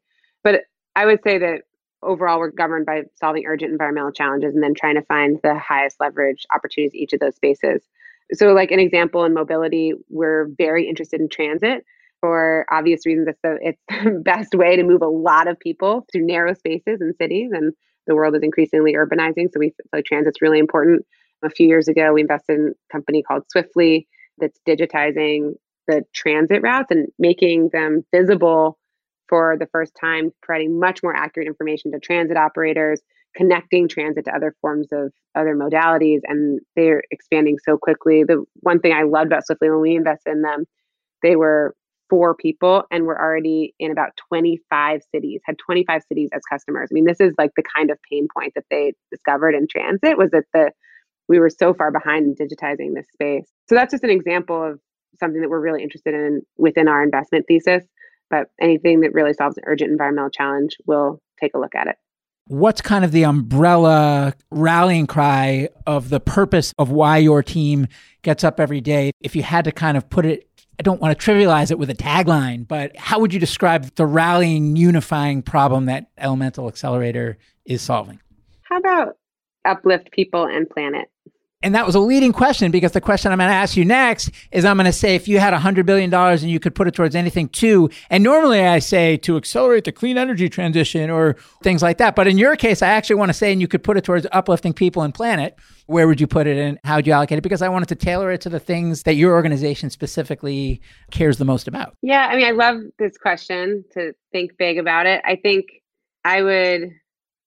[0.45, 1.63] But I would say that
[2.07, 5.97] overall we're governed by solving urgent environmental challenges and then trying to find the highest
[6.01, 7.83] leverage opportunities in each of those spaces.
[8.33, 11.85] So like an example in mobility we're very interested in transit
[12.21, 13.29] for obvious reasons.
[13.29, 17.01] It's the, it's the best way to move a lot of people through narrow spaces
[17.01, 17.73] in cities and
[18.07, 21.05] the world is increasingly urbanizing so we so transit's really important.
[21.43, 25.55] A few years ago we invested in a company called Swiftly that's digitizing
[25.87, 28.79] the transit routes and making them visible
[29.29, 33.01] for the first time, providing much more accurate information to transit operators,
[33.37, 38.25] connecting transit to other forms of other modalities, and they're expanding so quickly.
[38.25, 40.65] The one thing I loved about Swiftly when we invested in them,
[41.23, 41.75] they were
[42.09, 46.89] four people and we're already in about 25 cities, had 25 cities as customers.
[46.91, 50.17] I mean, this is like the kind of pain point that they discovered in transit
[50.17, 50.71] was that the
[51.29, 53.51] we were so far behind in digitizing this space.
[53.69, 54.79] So that's just an example of
[55.19, 57.85] something that we're really interested in within our investment thesis
[58.31, 61.97] but anything that really solves an urgent environmental challenge, we'll take a look at it.
[62.49, 67.89] What's kind of the umbrella rallying cry of the purpose of why your team
[68.23, 69.11] gets up every day?
[69.21, 70.49] If you had to kind of put it,
[70.79, 74.07] I don't want to trivialize it with a tagline, but how would you describe the
[74.07, 78.21] rallying, unifying problem that Elemental Excelerator is solving?
[78.63, 79.17] How about
[79.65, 81.09] uplift people and planet?
[81.63, 84.31] And that was a leading question because the question I'm going to ask you next
[84.53, 86.95] is I'm going to say if you had $100 billion and you could put it
[86.95, 87.89] towards anything too.
[88.11, 92.15] And normally I say to accelerate the clean energy transition or things like that.
[92.15, 94.27] But in your case, I actually want to say, and you could put it towards
[94.33, 95.59] uplifting people and planet.
[95.87, 97.43] Where would you put it and how would you allocate it?
[97.43, 101.47] Because I wanted to tailor it to the things that your organization specifically cares the
[101.47, 101.97] most about.
[102.03, 102.29] Yeah.
[102.31, 105.23] I mean, I love this question to think big about it.
[105.25, 105.67] I think
[106.23, 106.91] I would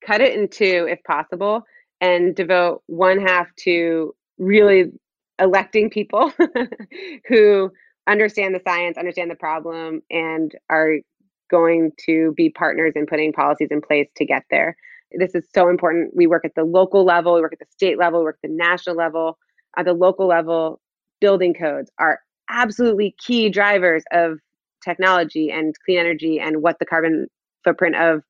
[0.05, 1.63] cut it in two if possible
[2.01, 4.85] and devote one half to really
[5.39, 6.31] electing people
[7.27, 7.71] who
[8.07, 10.97] understand the science, understand the problem, and are
[11.49, 14.75] going to be partners in putting policies in place to get there.
[15.11, 16.15] This is so important.
[16.15, 18.49] We work at the local level, we work at the state level, we work at
[18.49, 19.37] the national level.
[19.77, 20.81] At the local level,
[21.21, 22.19] building codes are
[22.49, 24.39] absolutely key drivers of
[24.83, 27.27] technology and clean energy and what the carbon
[27.63, 28.23] footprint of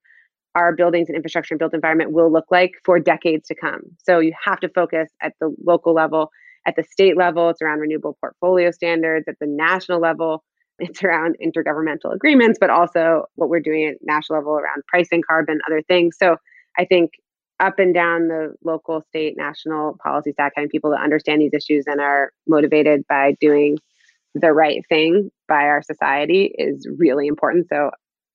[0.56, 3.82] our buildings and infrastructure and built environment will look like for decades to come.
[4.04, 6.32] So you have to focus at the local level,
[6.66, 10.44] at the state level, it's around renewable portfolio standards, at the national level,
[10.80, 15.60] it's around intergovernmental agreements, but also what we're doing at national level around pricing carbon,
[15.68, 16.16] other things.
[16.18, 16.38] So
[16.78, 17.12] I think
[17.60, 21.86] up and down the local, state, national policy stack, having people that understand these issues
[21.88, 23.78] and are motivated by doing
[24.34, 27.68] the right thing by our society is really important.
[27.68, 27.92] So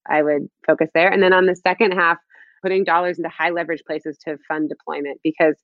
[0.09, 1.09] I would focus there.
[1.09, 2.18] And then on the second half,
[2.62, 5.57] putting dollars into high leverage places to fund deployment because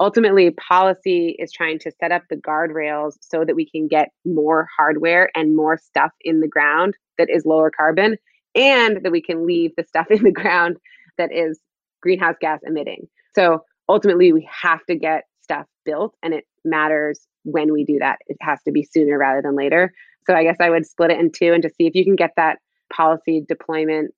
[0.00, 4.66] ultimately policy is trying to set up the guardrails so that we can get more
[4.76, 8.16] hardware and more stuff in the ground that is lower carbon
[8.54, 10.76] and that we can leave the stuff in the ground
[11.18, 11.60] that is
[12.02, 13.06] greenhouse gas emitting.
[13.34, 18.18] So ultimately we have to get stuff built and it matters when we do that.
[18.26, 19.92] It has to be sooner rather than later.
[20.26, 22.16] So I guess I would split it in two and just see if you can
[22.16, 22.58] get that
[22.90, 24.12] policy deployment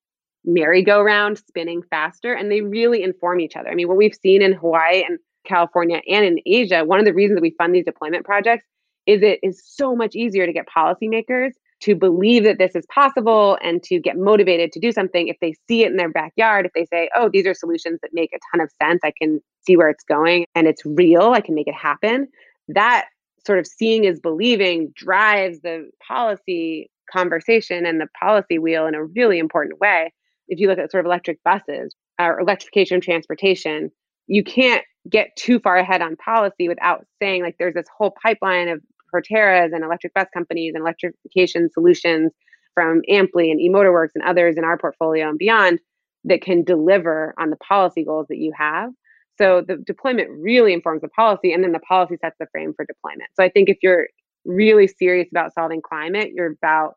[0.44, 3.70] merry-go-round spinning faster and they really inform each other.
[3.70, 7.14] I mean, what we've seen in Hawaii and California and in Asia, one of the
[7.14, 8.64] reasons that we fund these deployment projects
[9.06, 11.50] is it is so much easier to get policymakers
[11.80, 15.52] to believe that this is possible and to get motivated to do something if they
[15.66, 18.38] see it in their backyard if they say oh these are solutions that make a
[18.52, 19.00] ton of sense.
[19.04, 21.32] I can see where it's going and it's real.
[21.32, 22.28] I can make it happen.
[22.68, 23.06] That
[23.44, 29.04] sort of seeing is believing drives the policy conversation and the policy wheel in a
[29.04, 30.12] really important way.
[30.48, 33.90] If you look at sort of electric buses or electrification of transportation,
[34.26, 38.68] you can't get too far ahead on policy without saying like there's this whole pipeline
[38.68, 38.80] of
[39.12, 42.32] Proterras and electric bus companies and electrification solutions
[42.74, 45.80] from Amply and eMotorWorks and others in our portfolio and beyond
[46.24, 48.90] that can deliver on the policy goals that you have.
[49.38, 52.84] So the deployment really informs the policy, and then the policy sets the frame for
[52.84, 53.30] deployment.
[53.34, 54.06] So I think if you're
[54.44, 56.94] really serious about solving climate, you're about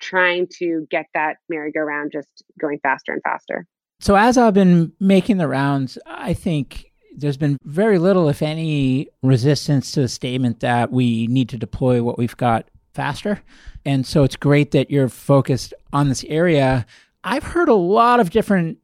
[0.00, 3.66] trying to get that merry-go-round just going faster and faster.
[4.00, 9.08] So, as I've been making the rounds, I think there's been very little, if any,
[9.22, 13.42] resistance to the statement that we need to deploy what we've got faster.
[13.84, 16.86] And so, it's great that you're focused on this area.
[17.24, 18.78] I've heard a lot of different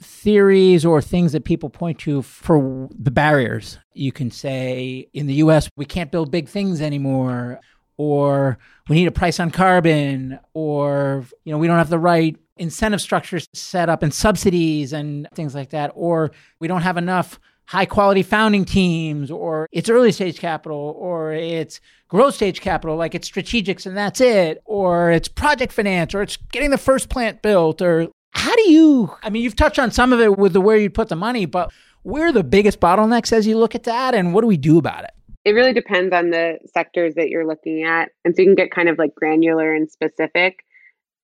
[0.00, 3.78] theories or things that people point to for the barriers.
[3.94, 7.60] You can say in the US, we can't build big things anymore
[7.98, 12.36] or we need a price on carbon or you know we don't have the right
[12.56, 17.38] incentive structures set up and subsidies and things like that or we don't have enough
[17.66, 23.14] high quality founding teams or it's early stage capital or it's growth stage capital like
[23.14, 27.42] it's strategics and that's it or it's project finance or it's getting the first plant
[27.42, 30.60] built or how do you i mean you've touched on some of it with the
[30.60, 31.70] where you put the money but
[32.02, 34.78] where are the biggest bottlenecks as you look at that and what do we do
[34.78, 35.10] about it
[35.48, 38.10] it really depends on the sectors that you're looking at.
[38.22, 40.58] And so you can get kind of like granular and specific.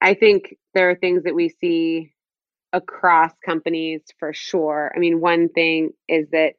[0.01, 2.13] I think there are things that we see
[2.73, 4.91] across companies for sure.
[4.97, 6.55] I mean, one thing is that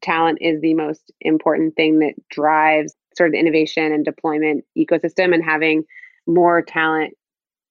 [0.00, 5.34] talent is the most important thing that drives sort of the innovation and deployment ecosystem
[5.34, 5.84] and having
[6.26, 7.14] more talent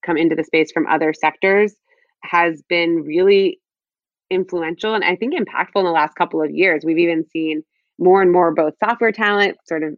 [0.05, 1.73] come into the space from other sectors
[2.21, 3.59] has been really
[4.29, 6.83] influential and I think impactful in the last couple of years.
[6.85, 7.63] We've even seen
[7.99, 9.93] more and more both software talent, sort of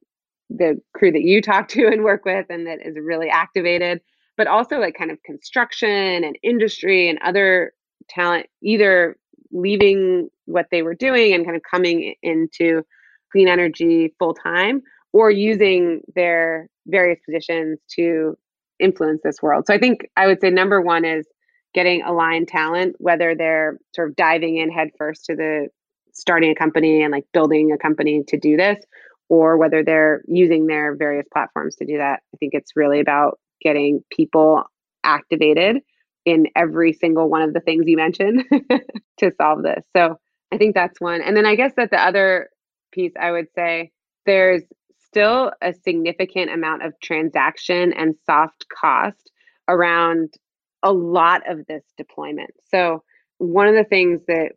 [0.49, 4.01] the crew that you talk to and work with, and that is really activated,
[4.37, 7.73] but also like kind of construction and industry and other
[8.09, 9.17] talent, either
[9.51, 12.83] leaving what they were doing and kind of coming into
[13.31, 14.81] clean energy full time
[15.13, 18.35] or using their various positions to
[18.79, 19.65] influence this world.
[19.67, 21.25] So I think I would say number one is
[21.73, 25.67] getting aligned talent, whether they're sort of diving in headfirst to the
[26.14, 28.84] starting a company and like building a company to do this
[29.30, 32.22] or whether they're using their various platforms to do that.
[32.34, 34.64] I think it's really about getting people
[35.03, 35.78] activated
[36.26, 38.43] in every single one of the things you mentioned
[39.20, 39.84] to solve this.
[39.95, 40.20] So
[40.51, 41.22] I think that's one.
[41.22, 42.49] And then I guess that the other
[42.91, 43.91] piece I would say
[44.26, 44.64] there's
[45.07, 49.32] still a significant amount of transaction and soft cost
[49.68, 50.34] around
[50.82, 52.51] a lot of this deployment.
[52.70, 53.03] So,
[53.38, 54.53] one of the things that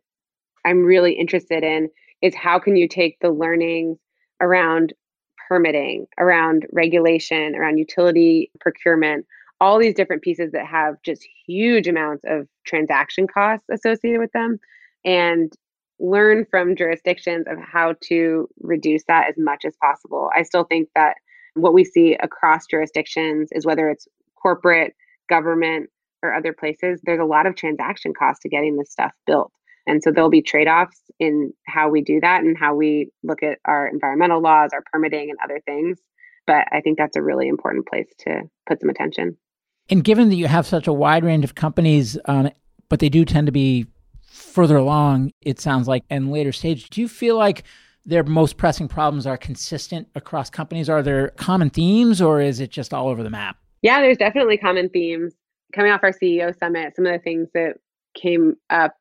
[0.67, 1.89] I'm really interested in
[2.21, 3.97] is how can you take the learnings
[4.41, 4.93] around
[5.47, 9.25] permitting, around regulation, around utility procurement,
[9.61, 14.59] all these different pieces that have just huge amounts of transaction costs associated with them,
[15.05, 15.53] and
[15.99, 20.29] learn from jurisdictions of how to reduce that as much as possible.
[20.35, 21.15] I still think that
[21.53, 24.07] what we see across jurisdictions is whether it's
[24.39, 24.93] corporate,
[25.29, 25.89] government,
[26.21, 29.51] or other places, there's a lot of transaction costs to getting this stuff built.
[29.87, 33.41] And so there'll be trade offs in how we do that and how we look
[33.41, 35.97] at our environmental laws, our permitting, and other things.
[36.45, 39.37] But I think that's a really important place to put some attention.
[39.89, 42.49] And given that you have such a wide range of companies, um,
[42.89, 43.87] but they do tend to be
[44.21, 47.63] further along, it sounds like, in later stage, do you feel like
[48.05, 50.89] their most pressing problems are consistent across companies?
[50.89, 53.57] Are there common themes or is it just all over the map?
[53.81, 55.33] Yeah, there's definitely common themes.
[55.73, 57.75] Coming off our CEO summit, some of the things that
[58.15, 58.93] came up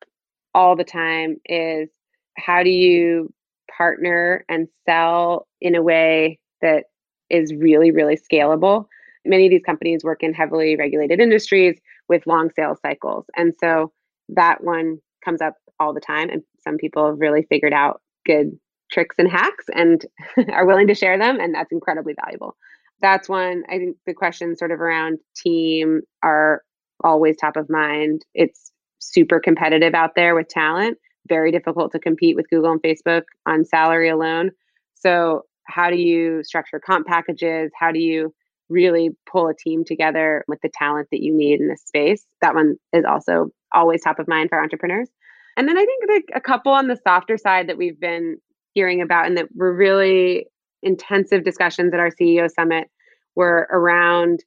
[0.57, 1.91] all the time is
[2.39, 3.33] how do you
[3.77, 6.87] partner and sell in a way that
[7.29, 8.87] is really, really scalable?
[9.27, 11.79] Many of these companies work in heavily regulated industries
[12.09, 13.27] with long sales cycles.
[13.37, 13.93] And so
[14.31, 16.31] that one comes up all the time.
[16.31, 18.59] And some people have really figured out good
[18.91, 20.07] tricks and hacks and
[20.53, 21.39] are willing to share them.
[21.39, 22.57] And that's incredibly valuable.
[23.03, 23.63] That's one.
[23.69, 26.63] I think the questions sort of around team are
[27.05, 28.25] always top of mind.
[28.33, 28.73] It's
[29.13, 30.99] super competitive out there with talent,
[31.29, 34.51] very difficult to compete with Google and Facebook on salary alone.
[34.95, 37.73] So, how do you structure comp packages?
[37.79, 38.33] How do you
[38.69, 42.25] really pull a team together with the talent that you need in this space?
[42.41, 45.09] That one is also always top of mind for entrepreneurs.
[45.57, 48.39] And then I think like a couple on the softer side that we've been
[48.75, 50.47] hearing about and that were really
[50.83, 52.89] intensive discussions at our CEO summit
[53.35, 54.45] were around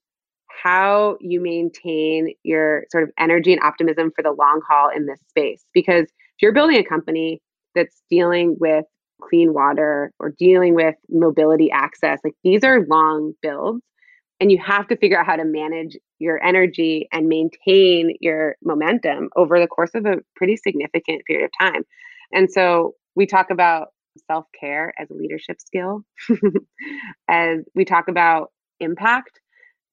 [0.64, 5.20] how you maintain your sort of energy and optimism for the long haul in this
[5.30, 5.64] space.
[5.74, 7.41] Because if you're building a company
[7.76, 8.86] that's dealing with
[9.22, 13.84] clean water or dealing with mobility access, like these are long builds.
[14.41, 19.30] And you have to figure out how to manage your energy and maintain your momentum
[19.36, 21.84] over the course of a pretty significant period of time.
[22.32, 23.89] And so we talk about
[24.28, 26.05] self care as a leadership skill,
[27.28, 29.41] as we talk about impact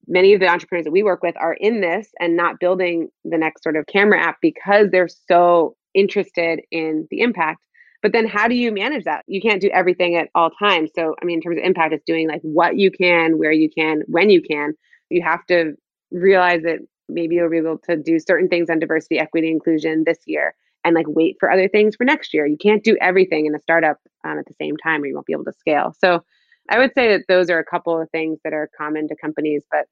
[0.07, 3.37] many of the entrepreneurs that we work with are in this and not building the
[3.37, 7.63] next sort of camera app because they're so interested in the impact.
[8.01, 9.25] But then how do you manage that?
[9.27, 10.91] You can't do everything at all times.
[10.95, 13.69] So, I mean, in terms of impact, it's doing like what you can, where you
[13.69, 14.73] can, when you can.
[15.09, 15.73] You have to
[16.11, 16.79] realize that
[17.09, 20.53] maybe you'll be able to do certain things on diversity, equity, inclusion this year
[20.85, 22.45] and like wait for other things for next year.
[22.45, 25.25] You can't do everything in a startup um, at the same time or you won't
[25.25, 25.93] be able to scale.
[25.99, 26.23] So,
[26.69, 29.63] I would say that those are a couple of things that are common to companies,
[29.71, 29.85] but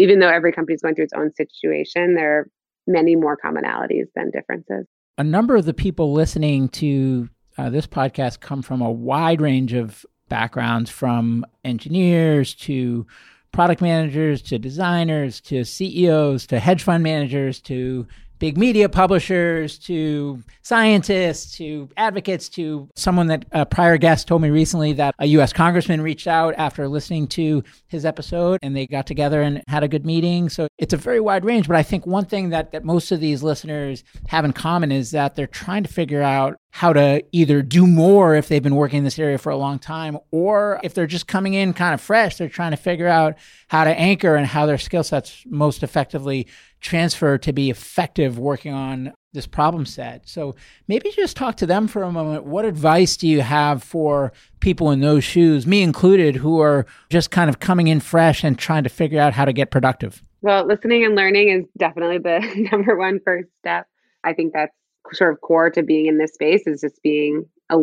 [0.00, 2.50] even though every company is going through its own situation, there are
[2.86, 4.86] many more commonalities than differences.
[5.18, 7.28] A number of the people listening to
[7.58, 13.06] uh, this podcast come from a wide range of backgrounds from engineers to
[13.52, 18.06] product managers to designers to CEOs to hedge fund managers to
[18.40, 24.48] big media publishers to scientists to advocates to someone that a prior guest told me
[24.48, 29.06] recently that a US congressman reached out after listening to his episode and they got
[29.06, 30.48] together and had a good meeting.
[30.48, 31.68] So it's a very wide range.
[31.68, 35.10] But I think one thing that, that most of these listeners have in common is
[35.10, 38.98] that they're trying to figure out how to either do more if they've been working
[38.98, 42.00] in this area for a long time, or if they're just coming in kind of
[42.00, 43.36] fresh, they're trying to figure out
[43.68, 46.46] how to anchor and how their skill sets most effectively
[46.80, 50.28] transfer to be effective working on this problem set.
[50.28, 50.54] So
[50.88, 52.44] maybe just talk to them for a moment.
[52.44, 57.30] What advice do you have for people in those shoes, me included, who are just
[57.30, 60.22] kind of coming in fresh and trying to figure out how to get productive?
[60.42, 63.86] Well, listening and learning is definitely the number one first step.
[64.24, 64.74] I think that's
[65.12, 67.78] sort of core to being in this space is just being a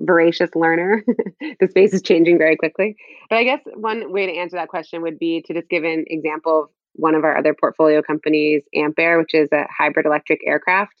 [0.00, 1.04] voracious learner.
[1.60, 2.96] the space is changing very quickly.
[3.30, 6.04] But I guess one way to answer that question would be to just give an
[6.08, 10.94] example of one of our other portfolio companies, Ampaire, which is a hybrid electric aircraft.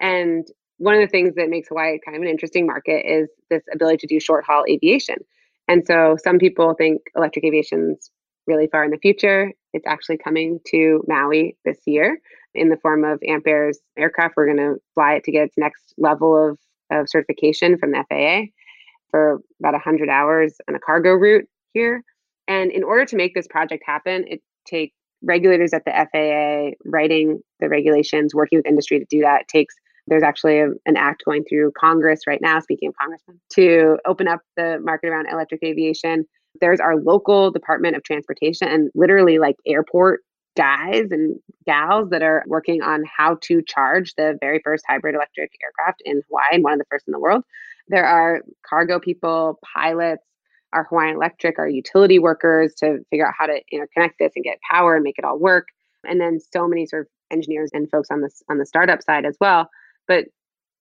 [0.00, 0.46] And
[0.78, 3.98] one of the things that makes Hawaii kind of an interesting market is this ability
[3.98, 5.16] to do short haul aviation.
[5.66, 8.10] And so some people think electric aviation's
[8.46, 9.52] really far in the future.
[9.74, 12.18] It's actually coming to Maui this year
[12.54, 14.34] in the form of Ampaire's aircraft.
[14.36, 16.58] We're going to fly it to get its next level of,
[16.90, 18.50] of certification from the FAA
[19.10, 22.02] for about 100 hours on a cargo route here.
[22.46, 27.40] And in order to make this project happen, it takes regulators at the FAA writing
[27.60, 29.74] the regulations, working with industry to do that takes
[30.06, 34.28] There's actually a, an act going through Congress right now, speaking of congressmen, to open
[34.28, 36.24] up the market around electric aviation.
[36.60, 40.20] There's our local Department of Transportation and literally like airport
[40.58, 45.52] guys and gals that are working on how to charge the very first hybrid electric
[45.62, 47.44] aircraft in Hawaii and one of the first in the world.
[47.86, 50.24] There are cargo people, pilots,
[50.72, 54.58] our Hawaiian Electric, our utility workers to figure out how to interconnect this and get
[54.68, 55.68] power and make it all work.
[56.04, 59.24] And then so many sort of engineers and folks on this on the startup side
[59.24, 59.70] as well.
[60.08, 60.26] But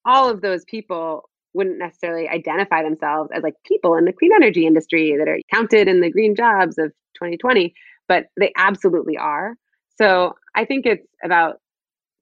[0.05, 4.65] all of those people wouldn't necessarily identify themselves as like people in the clean energy
[4.65, 7.73] industry that are counted in the green jobs of 2020,
[8.07, 9.55] but they absolutely are.
[9.97, 11.59] So I think it's about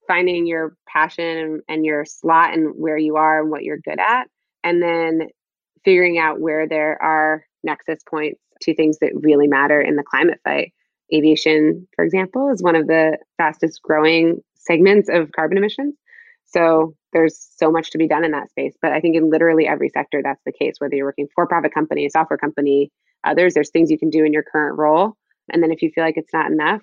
[0.07, 3.99] finding your passion and, and your slot and where you are and what you're good
[3.99, 4.28] at,
[4.63, 5.30] and then
[5.84, 10.39] figuring out where there are nexus points to things that really matter in the climate
[10.43, 10.73] fight.
[11.13, 15.95] Aviation, for example, is one of the fastest growing segments of carbon emissions.
[16.45, 18.76] So there's so much to be done in that space.
[18.82, 21.73] But I think in literally every sector, that's the case, whether you're working for profit
[21.73, 22.91] company, a software company,
[23.23, 25.13] others, there's things you can do in your current role.
[25.51, 26.82] And then if you feel like it's not enough,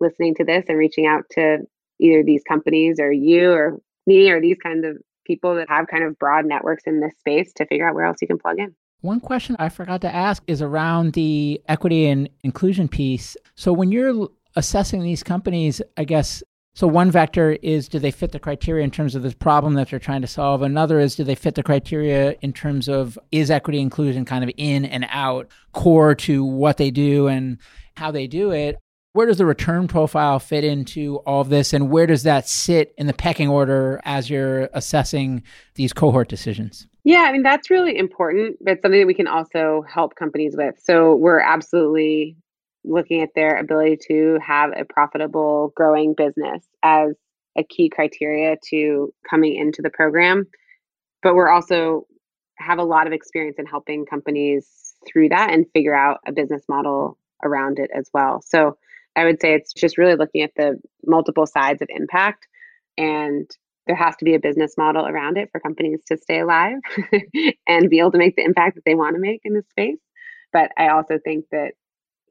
[0.00, 1.58] listening to this and reaching out to
[2.00, 4.96] either these companies or you or me or these kinds of
[5.26, 8.18] people that have kind of broad networks in this space to figure out where else
[8.20, 8.74] you can plug in.
[9.00, 13.36] One question I forgot to ask is around the equity and inclusion piece.
[13.54, 16.42] So when you're assessing these companies, I guess
[16.74, 19.90] so one vector is do they fit the criteria in terms of the problem that
[19.90, 20.62] they're trying to solve?
[20.62, 24.50] Another is do they fit the criteria in terms of is equity inclusion kind of
[24.56, 27.58] in and out core to what they do and
[27.96, 28.78] how they do it?
[29.18, 32.94] Where does the return profile fit into all of this and where does that sit
[32.96, 35.42] in the pecking order as you're assessing
[35.74, 36.86] these cohort decisions?
[37.02, 40.76] Yeah, I mean that's really important, but something that we can also help companies with.
[40.80, 42.36] So we're absolutely
[42.84, 47.16] looking at their ability to have a profitable growing business as
[47.58, 50.46] a key criteria to coming into the program
[51.24, 52.06] but we're also
[52.56, 56.62] have a lot of experience in helping companies through that and figure out a business
[56.68, 58.76] model around it as well so
[59.18, 62.46] i would say it's just really looking at the multiple sides of impact
[62.96, 63.50] and
[63.86, 66.76] there has to be a business model around it for companies to stay alive
[67.66, 69.98] and be able to make the impact that they want to make in this space
[70.52, 71.72] but i also think that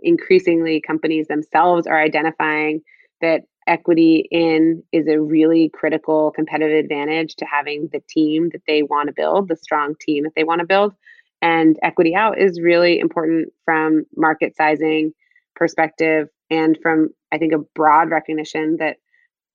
[0.01, 2.81] increasingly companies themselves are identifying
[3.21, 8.81] that equity in is a really critical competitive advantage to having the team that they
[8.81, 10.93] want to build, the strong team that they want to build.
[11.41, 15.13] And equity out is really important from market sizing
[15.55, 18.97] perspective and from, I think, a broad recognition that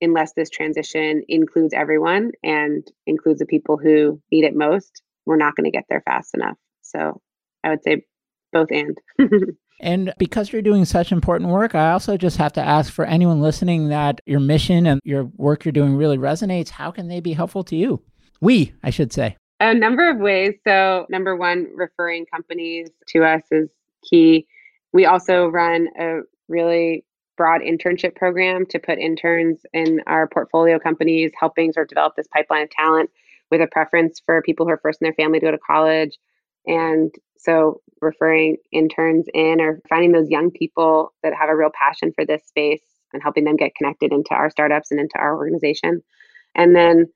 [0.01, 5.55] unless this transition includes everyone and includes the people who need it most, we're not
[5.55, 6.57] going to get there fast enough.
[6.81, 7.21] So
[7.63, 8.03] I would say
[8.51, 8.97] both and.
[9.79, 13.41] And because you're doing such important work, I also just have to ask for anyone
[13.41, 16.69] listening that your mission and your work you're doing really resonates.
[16.69, 18.01] How can they be helpful to you?
[18.39, 19.35] We, I should say.
[19.59, 20.53] A number of ways.
[20.65, 23.69] So, number one, referring companies to us is
[24.09, 24.47] key.
[24.93, 31.31] We also run a really broad internship program to put interns in our portfolio companies,
[31.39, 33.09] helping sort of develop this pipeline of talent
[33.49, 36.17] with a preference for people who are first in their family to go to college.
[36.65, 42.11] And so referring interns in or finding those young people that have a real passion
[42.15, 42.83] for this space
[43.13, 46.01] and helping them get connected into our startups and into our organization.
[46.55, 47.07] And then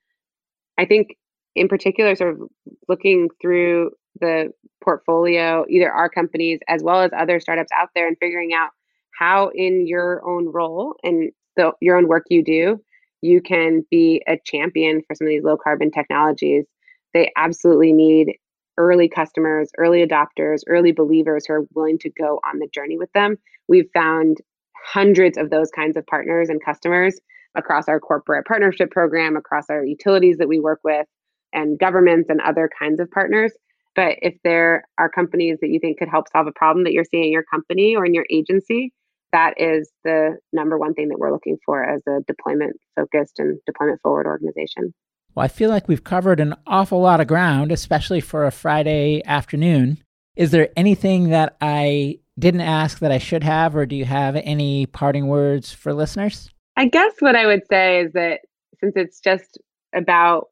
[0.78, 1.18] I think
[1.56, 2.42] in particular, sort of
[2.88, 4.52] looking through the
[4.84, 8.70] portfolio, either our companies as well as other startups out there and figuring out
[9.18, 12.80] how in your own role and the, your own work you do,
[13.22, 16.66] you can be a champion for some of these low carbon technologies.
[17.14, 18.36] They absolutely need
[18.78, 23.12] early customers, early adopters, early believers who are willing to go on the journey with
[23.14, 23.38] them.
[23.68, 24.38] We've found
[24.86, 27.20] hundreds of those kinds of partners and customers
[27.56, 31.08] across our corporate partnership program, across our utilities that we work with,
[31.54, 33.52] and governments and other kinds of partners.
[33.96, 37.04] But if there are companies that you think could help solve a problem that you're
[37.04, 38.94] seeing in your company or in your agency,
[39.32, 43.60] that is the number one thing that we're looking for as a deployment focused and
[43.66, 44.94] deployment forward organization.
[45.36, 49.22] Well, I feel like we've covered an awful lot of ground, especially for a Friday
[49.26, 50.00] afternoon.
[50.36, 54.36] Is there anything that I didn't ask that I should have, or do you have
[54.36, 56.50] any parting words for listeners?
[56.76, 58.42] I guess what I would say is that
[58.80, 59.58] since it's just
[59.96, 60.48] about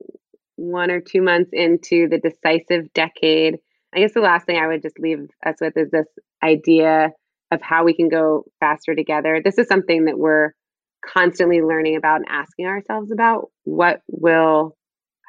[0.55, 3.57] one or two months into the decisive decade,
[3.93, 6.07] I guess the last thing I would just leave us with is this
[6.43, 7.11] idea
[7.51, 9.41] of how we can go faster together.
[9.43, 10.51] This is something that we're
[11.05, 14.75] constantly learning about and asking ourselves about what will